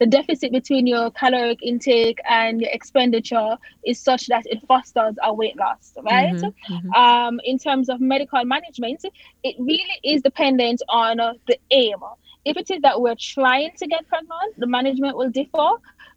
the 0.00 0.06
deficit 0.06 0.52
between 0.52 0.86
your 0.86 1.10
caloric 1.12 1.62
intake 1.62 2.18
and 2.28 2.60
your 2.60 2.70
expenditure 2.72 3.56
is 3.86 4.00
such 4.00 4.26
that 4.26 4.42
it 4.46 4.60
fosters 4.66 5.14
a 5.22 5.32
weight 5.32 5.56
loss, 5.56 5.94
right? 6.02 6.34
Mm-hmm, 6.34 6.74
mm-hmm. 6.74 6.92
Um, 6.92 7.40
in 7.44 7.58
terms 7.58 7.88
of 7.88 8.00
medical 8.00 8.44
management, 8.44 9.04
it 9.44 9.54
really 9.58 9.98
is 10.02 10.20
dependent 10.22 10.82
on 10.88 11.20
uh, 11.20 11.34
the 11.46 11.58
aim 11.70 11.98
if 12.44 12.56
it 12.56 12.70
is 12.70 12.82
that 12.82 13.00
we're 13.00 13.14
trying 13.14 13.72
to 13.78 13.86
get 13.86 14.06
pregnant, 14.08 14.58
the 14.58 14.66
management 14.66 15.16
will 15.16 15.30
differ 15.30 15.70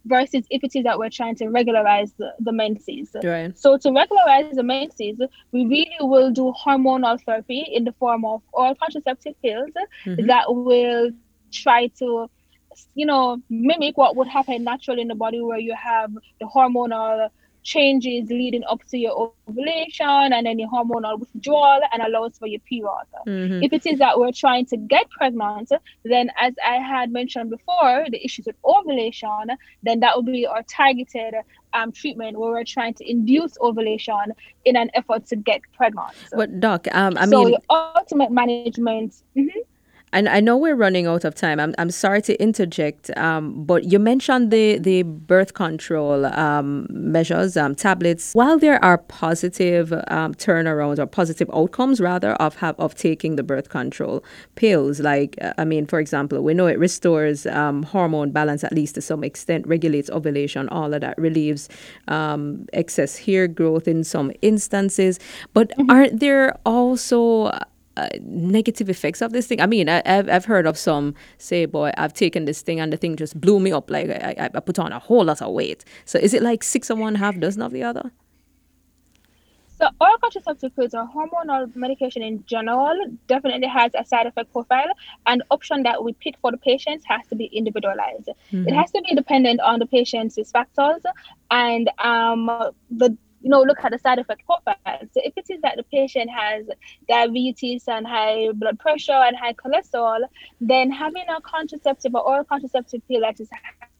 versus 0.05 0.45
if 0.49 0.63
it 0.63 0.75
is 0.75 0.83
that 0.83 0.97
we're 0.97 1.09
trying 1.09 1.35
to 1.35 1.47
regularize 1.47 2.11
the, 2.17 2.33
the 2.39 2.51
menses. 2.51 3.09
Right. 3.23 3.57
So 3.57 3.77
to 3.77 3.91
regularize 3.91 4.55
the 4.55 4.63
menses, 4.63 5.19
we 5.51 5.65
really 5.65 5.97
will 6.01 6.31
do 6.31 6.53
hormonal 6.65 7.21
therapy 7.23 7.65
in 7.71 7.83
the 7.83 7.93
form 7.93 8.25
of 8.25 8.41
oral 8.53 8.75
contraceptive 8.75 9.39
pills 9.41 9.71
mm-hmm. 10.05 10.27
that 10.27 10.45
will 10.47 11.11
try 11.51 11.87
to 11.99 12.29
you 12.93 13.05
know 13.05 13.41
mimic 13.49 13.97
what 13.97 14.15
would 14.15 14.27
happen 14.27 14.63
naturally 14.63 15.01
in 15.01 15.07
the 15.07 15.15
body 15.15 15.41
where 15.41 15.57
you 15.57 15.73
have 15.73 16.13
the 16.39 16.45
hormonal 16.45 17.29
changes 17.67 18.29
leading 18.29 18.63
up 18.63 18.81
to 18.85 18.97
your 18.97 19.33
ovulation 19.49 20.31
and 20.33 20.47
any 20.47 20.65
hormonal 20.65 21.19
withdrawal 21.19 21.81
and 21.91 22.01
allows 22.01 22.37
for 22.37 22.47
your 22.47 22.61
period. 22.61 23.09
Mm-hmm. 23.27 23.61
If 23.61 23.73
it 23.73 23.85
is 23.85 23.99
that 23.99 24.17
we're 24.17 24.31
trying 24.31 24.65
to 24.67 24.77
get 24.77 25.09
pregnant, 25.09 25.69
then 26.05 26.31
as 26.39 26.53
I 26.65 26.75
had 26.75 27.11
mentioned 27.11 27.49
before, 27.49 28.05
the 28.09 28.23
issues 28.23 28.45
with 28.45 28.55
ovulation, 28.63 29.51
then 29.83 29.99
that 29.99 30.15
would 30.15 30.25
be 30.25 30.47
our 30.47 30.63
targeted 30.63 31.35
um, 31.73 31.91
treatment 31.91 32.39
where 32.39 32.51
we're 32.51 32.63
trying 32.63 32.93
to 32.95 33.11
induce 33.11 33.57
ovulation 33.59 34.31
in 34.63 34.77
an 34.77 34.89
effort 34.93 35.25
to 35.27 35.35
get 35.35 35.59
pregnant. 35.75 36.15
But 36.31 36.61
doc, 36.61 36.87
um, 36.93 37.17
I 37.17 37.25
mean 37.25 37.31
so 37.31 37.43
mean, 37.43 37.57
ultimate 37.69 38.31
management. 38.31 39.11
Mm-hmm. 39.35 39.59
And 40.13 40.29
I 40.29 40.39
know 40.39 40.55
we're 40.55 40.75
running 40.75 41.05
out 41.05 41.25
of 41.25 41.35
time. 41.35 41.59
I'm, 41.59 41.75
I'm 41.77 41.91
sorry 41.91 42.21
to 42.23 42.41
interject, 42.41 43.15
um, 43.17 43.65
but 43.65 43.83
you 43.83 43.99
mentioned 43.99 44.51
the, 44.51 44.79
the 44.79 45.03
birth 45.03 45.53
control 45.53 46.25
um, 46.27 46.87
measures, 46.89 47.57
um, 47.57 47.75
tablets. 47.75 48.33
While 48.33 48.57
there 48.57 48.83
are 48.83 48.99
positive 48.99 49.91
um, 50.07 50.33
turnarounds 50.33 50.97
or 50.97 51.07
positive 51.07 51.49
outcomes, 51.53 51.99
rather, 51.99 52.33
of 52.35 52.55
have, 52.55 52.79
of 52.79 52.95
taking 52.95 53.35
the 53.35 53.43
birth 53.43 53.67
control 53.67 54.23
pills, 54.55 55.01
like, 55.01 55.35
uh, 55.41 55.53
I 55.57 55.65
mean, 55.65 55.85
for 55.85 55.99
example, 55.99 56.41
we 56.41 56.53
know 56.53 56.67
it 56.67 56.79
restores 56.79 57.45
um, 57.45 57.83
hormone 57.83 58.31
balance 58.31 58.63
at 58.63 58.71
least 58.71 58.95
to 58.95 59.01
some 59.01 59.25
extent, 59.25 59.67
regulates 59.67 60.09
ovulation, 60.09 60.69
all 60.69 60.93
of 60.93 61.01
that, 61.01 61.17
relieves 61.17 61.67
um, 62.07 62.65
excess 62.71 63.17
hair 63.17 63.45
growth 63.45 63.89
in 63.89 64.05
some 64.05 64.31
instances. 64.41 65.19
But 65.53 65.69
mm-hmm. 65.71 65.91
aren't 65.91 66.19
there 66.21 66.57
also 66.65 67.51
uh, 67.97 68.09
negative 68.21 68.89
effects 68.89 69.21
of 69.21 69.33
this 69.33 69.47
thing. 69.47 69.59
I 69.59 69.65
mean, 69.65 69.89
I, 69.89 70.01
have 70.05 70.29
I've 70.29 70.45
heard 70.45 70.67
of 70.67 70.77
some 70.77 71.15
say, 71.39 71.65
boy, 71.65 71.91
I've 71.97 72.13
taken 72.13 72.45
this 72.45 72.61
thing 72.61 72.79
and 72.79 72.93
the 72.93 72.97
thing 72.97 73.15
just 73.15 73.39
blew 73.41 73.59
me 73.59 73.71
up. 73.71 73.89
Like 73.89 74.09
I, 74.09 74.49
I 74.53 74.59
put 74.59 74.77
on 74.77 74.91
a 74.93 74.99
whole 74.99 75.25
lot 75.25 75.41
of 75.41 75.51
weight. 75.51 75.83
So 76.05 76.19
is 76.19 76.33
it 76.33 76.43
like 76.43 76.63
six 76.63 76.89
of 76.91 76.99
one, 76.99 77.15
half 77.15 77.39
dozen 77.39 77.63
of 77.63 77.71
the 77.71 77.83
other? 77.83 78.11
So 79.79 79.87
oral 80.01 80.17
contraceptive 80.17 80.75
pills 80.75 80.93
or 80.95 81.07
hormonal 81.07 81.75
medication 81.75 82.23
in 82.23 82.43
general 82.47 82.95
definitely 83.27 83.67
has 83.67 83.91
a 83.97 84.03
side 84.05 84.25
effect 84.25 84.51
profile 84.51 84.91
and 85.27 85.43
option 85.51 85.83
that 85.83 86.03
we 86.03 86.13
pick 86.13 86.35
for 86.41 86.51
the 86.51 86.57
patients 86.57 87.03
has 87.07 87.25
to 87.27 87.35
be 87.35 87.45
individualized. 87.45 88.29
Mm-hmm. 88.51 88.67
It 88.67 88.73
has 88.73 88.91
to 88.91 89.01
be 89.07 89.13
dependent 89.15 89.59
on 89.61 89.77
the 89.77 89.85
patient's 89.85 90.39
factors 90.51 91.03
and 91.51 91.89
um, 91.99 92.47
the 92.89 93.15
you 93.41 93.49
know, 93.49 93.61
look 93.61 93.77
at 93.83 93.91
the 93.91 93.99
side 93.99 94.19
effect 94.19 94.45
profile. 94.45 94.77
So 95.11 95.21
if 95.23 95.33
it 95.35 95.45
is 95.49 95.61
that 95.61 95.77
the 95.77 95.83
patient 95.83 96.29
has 96.29 96.65
diabetes 97.07 97.83
and 97.87 98.05
high 98.05 98.49
blood 98.53 98.79
pressure 98.79 99.11
and 99.13 99.35
high 99.35 99.53
cholesterol, 99.53 100.21
then 100.59 100.91
having 100.91 101.25
a 101.29 101.41
contraceptive 101.41 102.15
or 102.15 102.21
oral 102.21 102.43
contraceptive 102.43 103.01
pill 103.07 103.21
that 103.21 103.39
is 103.39 103.49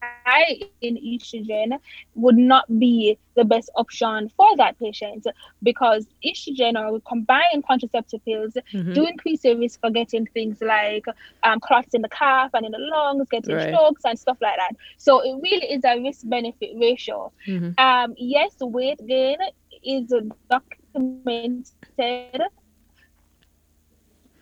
high 0.02 0.60
in 0.82 0.96
estrogen 0.98 1.80
would 2.16 2.38
not 2.38 2.66
be 2.80 3.18
the 3.36 3.46
best 3.46 3.70
option 3.76 4.30
for 4.36 4.56
that 4.58 4.78
patient 4.80 5.26
because 5.64 6.08
estrogen 6.26 6.76
or 6.76 7.00
combined 7.02 7.64
contraceptive 7.68 8.24
pills 8.26 8.54
mm-hmm. 8.74 8.94
do 8.94 9.06
increase 9.06 9.42
the 9.42 9.56
risk 9.56 9.80
for 9.80 9.90
getting 9.90 10.26
things 10.28 10.62
like 10.62 11.06
um, 11.44 11.60
clots 11.60 11.94
in 11.94 12.02
the 12.02 12.10
calf 12.10 12.52
and 12.54 12.66
in 12.66 12.72
the 12.72 12.80
lungs, 12.80 13.28
getting 13.30 13.56
right. 13.56 13.74
strokes 13.74 14.04
and 14.06 14.18
stuff 14.20 14.38
like 14.42 14.58
that. 14.58 14.76
So 14.98 15.22
it 15.22 15.40
really 15.42 15.68
is 15.74 15.84
a 15.86 16.02
risk 16.02 16.22
benefit 16.26 16.72
ratio. 16.80 17.32
Mm-hmm. 17.48 17.80
Um, 17.80 18.14
yes, 18.18 18.56
weight 18.60 19.00
gain 19.08 19.38
is 19.84 20.12
documented 20.50 22.42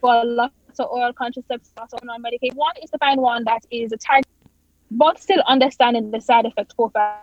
for 0.00 0.24
lots 0.24 0.54
of 0.78 0.88
oral 0.90 1.12
contraceptives, 1.12 1.70
lots 1.76 1.92
of 1.92 2.00
non-medicated. 2.04 2.56
One 2.56 2.74
is 2.82 2.90
to 2.90 2.98
find 2.98 3.20
one 3.20 3.44
that 3.44 3.64
is 3.70 3.92
a 3.92 3.96
target 3.96 4.26
but 4.90 5.20
still 5.20 5.42
understanding 5.46 6.10
the 6.10 6.20
side 6.20 6.46
effect 6.46 6.74
profile 6.76 7.18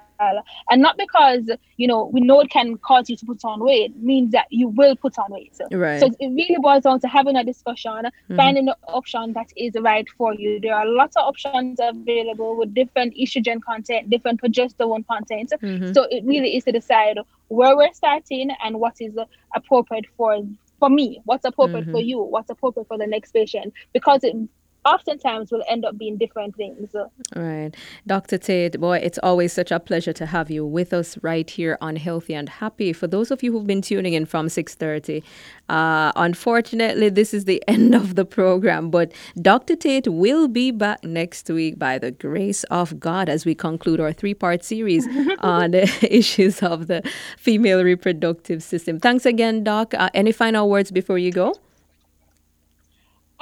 and 0.69 0.82
not 0.82 0.97
because 0.97 1.49
you 1.78 1.88
know 1.88 2.06
we 2.13 2.21
know 2.21 2.39
it 2.39 2.49
can 2.49 2.78
cause 2.78 3.10
you 3.10 3.15
to 3.15 3.26
put 3.26 3.43
on 3.43 3.60
weight 3.60 3.95
means 3.97 4.32
that 4.32 4.45
you 4.49 4.67
will 4.67 4.95
put 4.95 5.17
on 5.17 5.32
weight 5.32 5.56
so, 5.56 5.65
right. 5.71 5.99
so 5.99 6.08
it 6.19 6.28
really 6.28 6.58
boils 6.60 6.84
down 6.84 6.99
to 6.99 7.08
having 7.08 7.36
a 7.36 7.43
discussion 7.43 7.91
mm-hmm. 7.91 8.36
finding 8.36 8.65
the 8.65 8.78
option 8.88 9.34
that 9.34 9.47
is 9.56 9.73
right 9.82 10.08
for 10.17 10.34
you 10.34 10.60
there 10.60 10.76
are 10.76 10.86
lots 10.86 11.15
of 11.15 11.23
options 11.23 11.80
available 11.82 12.58
with 12.58 12.73
different 12.73 13.13
estrogen 13.15 13.62
content 13.62 14.10
different 14.10 14.41
progesterone 14.41 15.06
content 15.08 15.52
mm-hmm. 15.62 15.91
so 15.93 16.04
it 16.10 16.23
really 16.26 16.56
is 16.56 16.63
to 16.63 16.71
decide 16.71 17.17
where 17.49 17.76
we're 17.76 17.93
starting 17.93 18.49
and 18.63 18.80
what 18.80 18.95
is 18.99 19.13
appropriate 19.56 20.06
for 20.17 20.41
for 20.80 20.89
me 20.89 21.21
what's 21.26 21.45
appropriate 21.45 21.84
mm-hmm. 21.84 21.91
for 21.91 22.02
you 22.02 22.21
what's 22.21 22.49
appropriate 22.49 22.88
for 22.88 22.97
the 22.97 23.08
next 23.08 23.32
patient 23.32 23.73
because 23.93 24.23
it 24.23 24.36
oftentimes 24.85 25.51
will 25.51 25.63
end 25.67 25.85
up 25.85 25.97
being 25.97 26.17
different 26.17 26.55
things. 26.55 26.89
Right. 27.35 27.71
Dr. 28.07 28.37
Tate, 28.37 28.79
boy, 28.79 28.97
it's 28.97 29.19
always 29.23 29.53
such 29.53 29.71
a 29.71 29.79
pleasure 29.79 30.13
to 30.13 30.25
have 30.25 30.51
you 30.51 30.65
with 30.65 30.93
us 30.93 31.17
right 31.21 31.49
here 31.49 31.77
on 31.81 31.95
Healthy 31.95 32.33
and 32.33 32.49
Happy. 32.49 32.93
For 32.93 33.07
those 33.07 33.31
of 33.31 33.43
you 33.43 33.51
who've 33.51 33.67
been 33.67 33.81
tuning 33.81 34.13
in 34.13 34.25
from 34.25 34.47
6.30, 34.47 35.23
uh, 35.69 36.11
unfortunately, 36.15 37.09
this 37.09 37.33
is 37.33 37.45
the 37.45 37.63
end 37.67 37.95
of 37.95 38.15
the 38.15 38.25
program, 38.25 38.89
but 38.89 39.11
Dr. 39.41 39.75
Tate 39.75 40.07
will 40.07 40.47
be 40.47 40.71
back 40.71 41.03
next 41.03 41.49
week 41.49 41.79
by 41.79 41.97
the 41.97 42.11
grace 42.11 42.63
of 42.65 42.99
God 42.99 43.29
as 43.29 43.45
we 43.45 43.55
conclude 43.55 43.99
our 43.99 44.13
three-part 44.13 44.63
series 44.63 45.07
on 45.39 45.71
the 45.71 45.83
issues 46.15 46.61
of 46.61 46.87
the 46.87 47.01
female 47.37 47.83
reproductive 47.83 48.61
system. 48.61 48.99
Thanks 48.99 49.25
again, 49.25 49.63
Doc. 49.63 49.93
Uh, 49.93 50.09
any 50.13 50.31
final 50.31 50.69
words 50.69 50.91
before 50.91 51.17
you 51.17 51.31
go? 51.31 51.55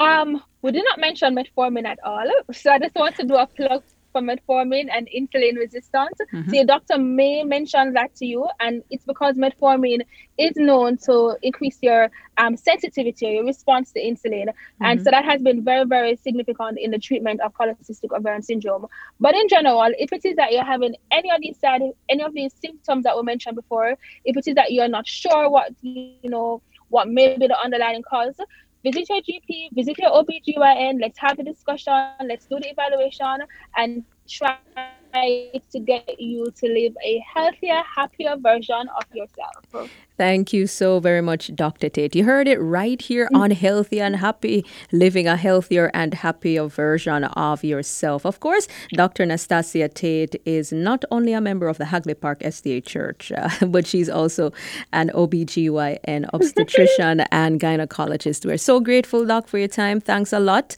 Um, 0.02 0.44
we 0.62 0.72
did 0.72 0.84
not 0.86 1.00
mention 1.00 1.36
metformin 1.36 1.86
at 1.86 2.00
all. 2.04 2.30
So 2.54 2.72
I 2.72 2.80
just 2.80 2.96
want 2.96 3.16
to 3.18 3.26
do 3.26 3.36
a 3.36 3.48
plug 3.48 3.84
for 4.12 4.22
metformin 4.22 4.88
and 4.92 5.08
insulin 5.16 5.58
resistance. 5.58 6.18
Mm-hmm. 6.34 6.50
So 6.50 6.56
your 6.56 6.66
doctor 6.66 6.98
may 6.98 7.44
mention 7.44 7.94
that 7.94 8.16
to 8.18 8.26
you, 8.26 8.48
and 8.60 8.84
it's 8.90 9.06
because 9.06 9.36
metformin 9.36 10.02
is 10.38 10.56
known 10.56 10.98
to 11.06 11.38
increase 11.42 11.78
your 11.82 12.10
um, 12.38 12.58
sensitivity 12.58 13.28
or 13.28 13.32
your 13.32 13.46
response 13.46 13.92
to 13.94 14.02
insulin. 14.02 14.48
Mm-hmm. 14.48 14.84
And 14.84 15.04
so 15.04 15.12
that 15.12 15.26
has 15.26 15.42
been 15.42 15.64
very, 15.64 15.86
very 15.86 16.16
significant 16.18 16.78
in 16.80 16.92
the 16.92 17.00
treatment 17.00 17.42
of 17.42 17.54
polycystic 17.54 18.16
ovarian 18.16 18.42
syndrome. 18.42 18.88
But 19.20 19.36
in 19.36 19.48
general, 19.48 19.92
if 19.98 20.12
it 20.12 20.26
is 20.26 20.36
that 20.36 20.52
you're 20.52 20.66
having 20.66 20.96
any 21.12 21.32
of 21.32 21.42
these 21.42 21.60
side, 21.60 21.82
any 22.10 22.24
of 22.24 22.34
these 22.34 22.54
symptoms 22.62 23.04
that 23.04 23.16
we 23.16 23.24
mentioned 23.24 23.56
before, 23.56 23.96
if 24.26 24.38
it 24.38 24.48
is 24.48 24.56
that 24.56 24.72
you're 24.72 24.90
not 24.90 25.08
sure 25.08 25.50
what 25.50 25.74
you 25.82 26.30
know 26.30 26.62
what 26.90 27.08
may 27.08 27.38
be 27.38 27.48
the 27.48 27.58
underlying 27.58 28.04
cause, 28.04 28.36
visit 28.84 29.10
your 29.10 29.22
GP, 29.22 29.70
visit 29.74 29.98
your 30.00 30.12
OBGYN, 30.12 31.00
let's 31.02 31.20
have 31.20 31.39
a 31.39 31.44
discussion, 31.44 31.94
let's 32.26 32.46
do 32.46 32.60
the 32.60 32.70
evaluation 32.70 33.46
and 33.78 34.04
try 34.30 34.58
to 35.13 35.80
get 35.80 36.19
you 36.19 36.52
to 36.52 36.67
live 36.67 36.95
a 37.04 37.24
healthier, 37.34 37.82
happier 37.95 38.36
version 38.38 38.89
of 38.97 39.06
yourself. 39.13 39.89
Thank 40.17 40.54
you 40.54 40.67
so 40.67 41.00
very 41.00 41.21
much, 41.21 41.54
Dr. 41.56 41.89
Tate. 41.89 42.15
You 42.15 42.26
heard 42.26 42.47
it 42.47 42.60
right 42.60 43.02
here 43.02 43.28
mm. 43.34 43.39
on 43.39 43.52
Healthy 43.52 44.00
and 44.00 44.17
Happy, 44.17 44.63
living 44.91 45.28
a 45.28 45.36
healthier 45.36 45.89
and 45.93 46.13
happier 46.13 46.67
version 46.67 47.24
of 47.24 47.63
yourself. 47.63 48.24
Of 48.26 48.39
course, 48.39 48.67
Dr. 48.93 49.26
Nastassia 49.26 49.91
Tate 49.91 50.36
is 50.45 50.71
not 50.71 51.04
only 51.10 51.34
a 51.34 51.41
member 51.41 51.67
of 51.67 51.80
the 51.80 51.86
Hagley 51.86 52.13
Park 52.13 52.41
SDA 52.41 52.86
Church, 52.86 53.32
uh, 53.32 53.50
but 53.67 53.88
she's 53.88 54.10
also 54.10 54.52
an 54.93 55.10
OBGYN 55.15 56.30
obstetrician 56.34 57.21
and 57.32 57.60
gynecologist. 57.60 58.45
We're 58.45 58.58
so 58.58 58.80
grateful, 58.80 59.26
Doc, 59.26 59.47
for 59.47 59.58
your 59.58 59.69
time. 59.69 60.00
Thanks 60.00 60.34
a 60.34 60.39
lot. 60.39 60.76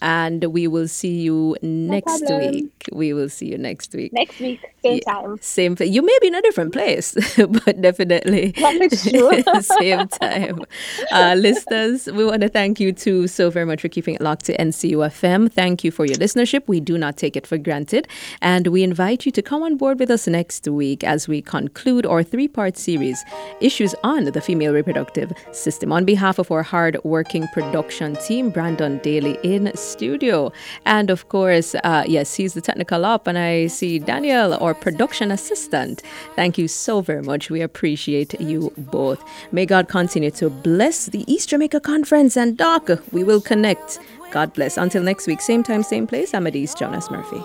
And 0.00 0.44
we 0.44 0.66
will 0.66 0.88
see 0.88 1.20
you 1.20 1.56
next 1.62 2.22
no 2.28 2.38
week. 2.38 2.88
We 2.92 3.12
will 3.12 3.28
see 3.28 3.46
you 3.46 3.58
next 3.58 3.92
week. 3.94 4.12
Next 4.12 4.38
week, 4.40 4.60
same 4.82 5.00
yeah, 5.06 5.12
time. 5.12 5.38
Same. 5.40 5.76
Thing. 5.76 5.92
You 5.92 6.02
may 6.02 6.16
be 6.20 6.28
in 6.28 6.34
a 6.34 6.42
different 6.42 6.72
place, 6.72 7.14
but 7.36 7.80
definitely 7.80 8.54
same 9.60 10.08
time. 10.08 10.64
Uh, 11.12 11.34
listeners, 11.36 12.06
we 12.06 12.24
want 12.24 12.42
to 12.42 12.48
thank 12.48 12.80
you 12.80 12.92
too 12.92 13.26
so 13.26 13.50
very 13.50 13.66
much 13.66 13.80
for 13.80 13.88
keeping 13.88 14.14
it 14.14 14.20
locked 14.20 14.44
to 14.46 14.56
NCUFM. 14.56 15.52
Thank 15.52 15.84
you 15.84 15.90
for 15.90 16.04
your 16.04 16.16
listenership. 16.16 16.62
We 16.66 16.80
do 16.80 16.96
not 16.98 17.16
take 17.16 17.36
it 17.36 17.46
for 17.46 17.58
granted. 17.58 18.08
And 18.40 18.68
we 18.68 18.82
invite 18.82 19.26
you 19.26 19.32
to 19.32 19.42
come 19.42 19.62
on 19.62 19.76
board 19.76 19.98
with 19.98 20.10
us 20.10 20.26
next 20.26 20.66
week 20.68 21.04
as 21.04 21.28
we 21.28 21.42
conclude 21.42 22.06
our 22.06 22.22
three 22.22 22.48
part 22.48 22.76
series, 22.76 23.24
Issues 23.60 23.94
on 24.04 24.24
the 24.24 24.40
Female 24.40 24.72
Reproductive 24.72 25.32
System. 25.52 25.92
On 25.92 26.04
behalf 26.04 26.38
of 26.38 26.50
our 26.50 26.62
hard 26.62 26.98
working 27.04 27.46
production 27.48 28.16
team, 28.16 28.50
Brandon 28.50 28.98
Daly 28.98 29.38
in 29.42 29.74
studio. 29.88 30.52
And 30.84 31.10
of 31.10 31.28
course, 31.28 31.74
uh, 31.82 32.04
yes, 32.06 32.34
he's 32.34 32.54
the 32.54 32.60
technical 32.60 33.04
op, 33.04 33.26
and 33.26 33.38
I 33.38 33.66
see 33.68 33.98
Daniel, 33.98 34.54
our 34.54 34.74
production 34.74 35.30
assistant. 35.30 36.02
Thank 36.36 36.58
you 36.58 36.68
so 36.68 37.00
very 37.00 37.22
much. 37.22 37.50
We 37.50 37.60
appreciate 37.60 38.40
you 38.40 38.72
both. 38.76 39.22
May 39.52 39.66
God 39.66 39.88
continue 39.88 40.30
to 40.32 40.50
bless 40.50 41.06
the 41.06 41.24
East 41.32 41.48
Jamaica 41.48 41.80
Conference 41.80 42.36
and 42.36 42.56
Doc. 42.56 42.90
We 43.12 43.24
will 43.24 43.40
connect. 43.40 43.98
God 44.30 44.52
bless. 44.52 44.76
Until 44.76 45.02
next 45.02 45.26
week, 45.26 45.40
same 45.40 45.62
time, 45.62 45.82
same 45.82 46.06
place. 46.06 46.34
I'm 46.34 46.46
Adise 46.46 46.74
Jonas 46.74 47.10
Murphy. 47.10 47.42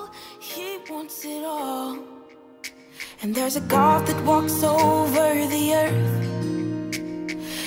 And 3.21 3.34
there's 3.34 3.56
a 3.56 3.62
God 3.62 4.06
that 4.08 4.21
walks 4.25 4.62
over 4.63 5.47
the 5.47 5.73
earth. 5.73 6.23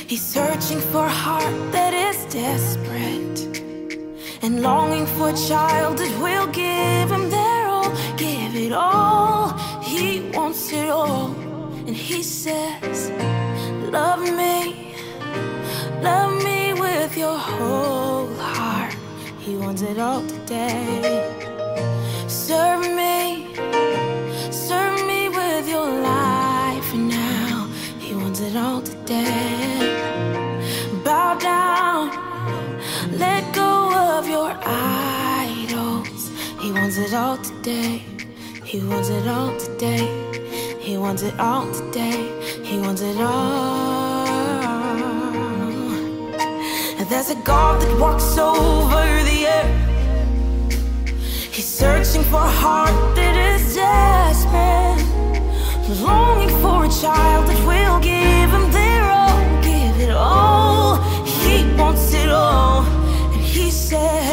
He's 0.06 0.22
searching 0.22 0.80
for 0.92 1.06
a 1.06 1.10
heart 1.10 1.72
that 1.72 1.94
is 1.94 2.32
desperate 2.32 3.55
and 4.42 4.62
longing 4.62 5.06
for 5.06 5.30
a 5.30 5.36
child 5.48 5.98
that 5.98 6.12
will 6.20 6.46
give 6.48 7.10
him 7.10 7.30
their 7.30 7.66
all, 7.68 7.90
give 8.16 8.54
it 8.54 8.72
all. 8.72 9.52
He 9.82 10.30
wants 10.34 10.72
it 10.72 10.88
all, 10.88 11.28
and 11.86 11.96
he 11.96 12.22
says, 12.22 13.10
Love 13.90 14.20
me, 14.20 14.94
love 16.02 16.42
me 16.44 16.72
with 16.74 17.16
your 17.16 17.38
whole 17.38 18.32
heart. 18.34 18.94
He 19.38 19.56
wants 19.56 19.82
it 19.82 19.98
all 19.98 20.22
today. 20.26 21.22
Serve 22.28 22.84
me, 23.00 23.54
serve 24.50 25.06
me 25.06 25.28
with 25.28 25.68
your 25.68 25.88
life 25.88 26.94
now. 26.94 27.68
He 27.98 28.14
wants 28.14 28.40
it 28.40 28.56
all 28.56 28.82
today. 28.82 29.65
Idols. 34.64 36.30
He 36.60 36.72
wants 36.72 36.96
it 36.98 37.12
all 37.14 37.38
today. 37.38 38.02
He 38.64 38.80
wants 38.80 39.08
it 39.08 39.26
all 39.28 39.56
today. 39.58 40.06
He 40.80 40.96
wants 40.96 41.22
it 41.22 41.38
all 41.38 41.66
today. 41.72 42.20
He 42.64 42.78
wants 42.78 43.02
it 43.02 43.16
all. 43.20 44.26
And 46.98 47.08
there's 47.08 47.30
a 47.30 47.36
God 47.36 47.80
that 47.82 47.98
walks 47.98 48.36
over 48.38 49.04
the 49.30 49.46
earth. 49.46 49.86
He's 51.54 51.66
searching 51.66 52.22
for 52.24 52.40
a 52.40 52.54
heart 52.62 53.16
that 53.16 53.34
is 53.34 53.74
desperate, 53.74 55.02
longing 56.02 56.50
for 56.60 56.84
a 56.84 56.88
child 56.88 57.46
that 57.48 57.60
will 57.66 57.98
give 58.00 58.50
him 58.50 58.70
their 58.72 59.04
all, 59.04 59.62
give 59.62 59.96
it 60.00 60.10
all. 60.10 60.96
He 61.24 61.64
wants 61.80 62.12
it 62.12 62.28
all, 62.28 62.82
and 63.32 63.42
he 63.42 63.70
says, 63.70 64.25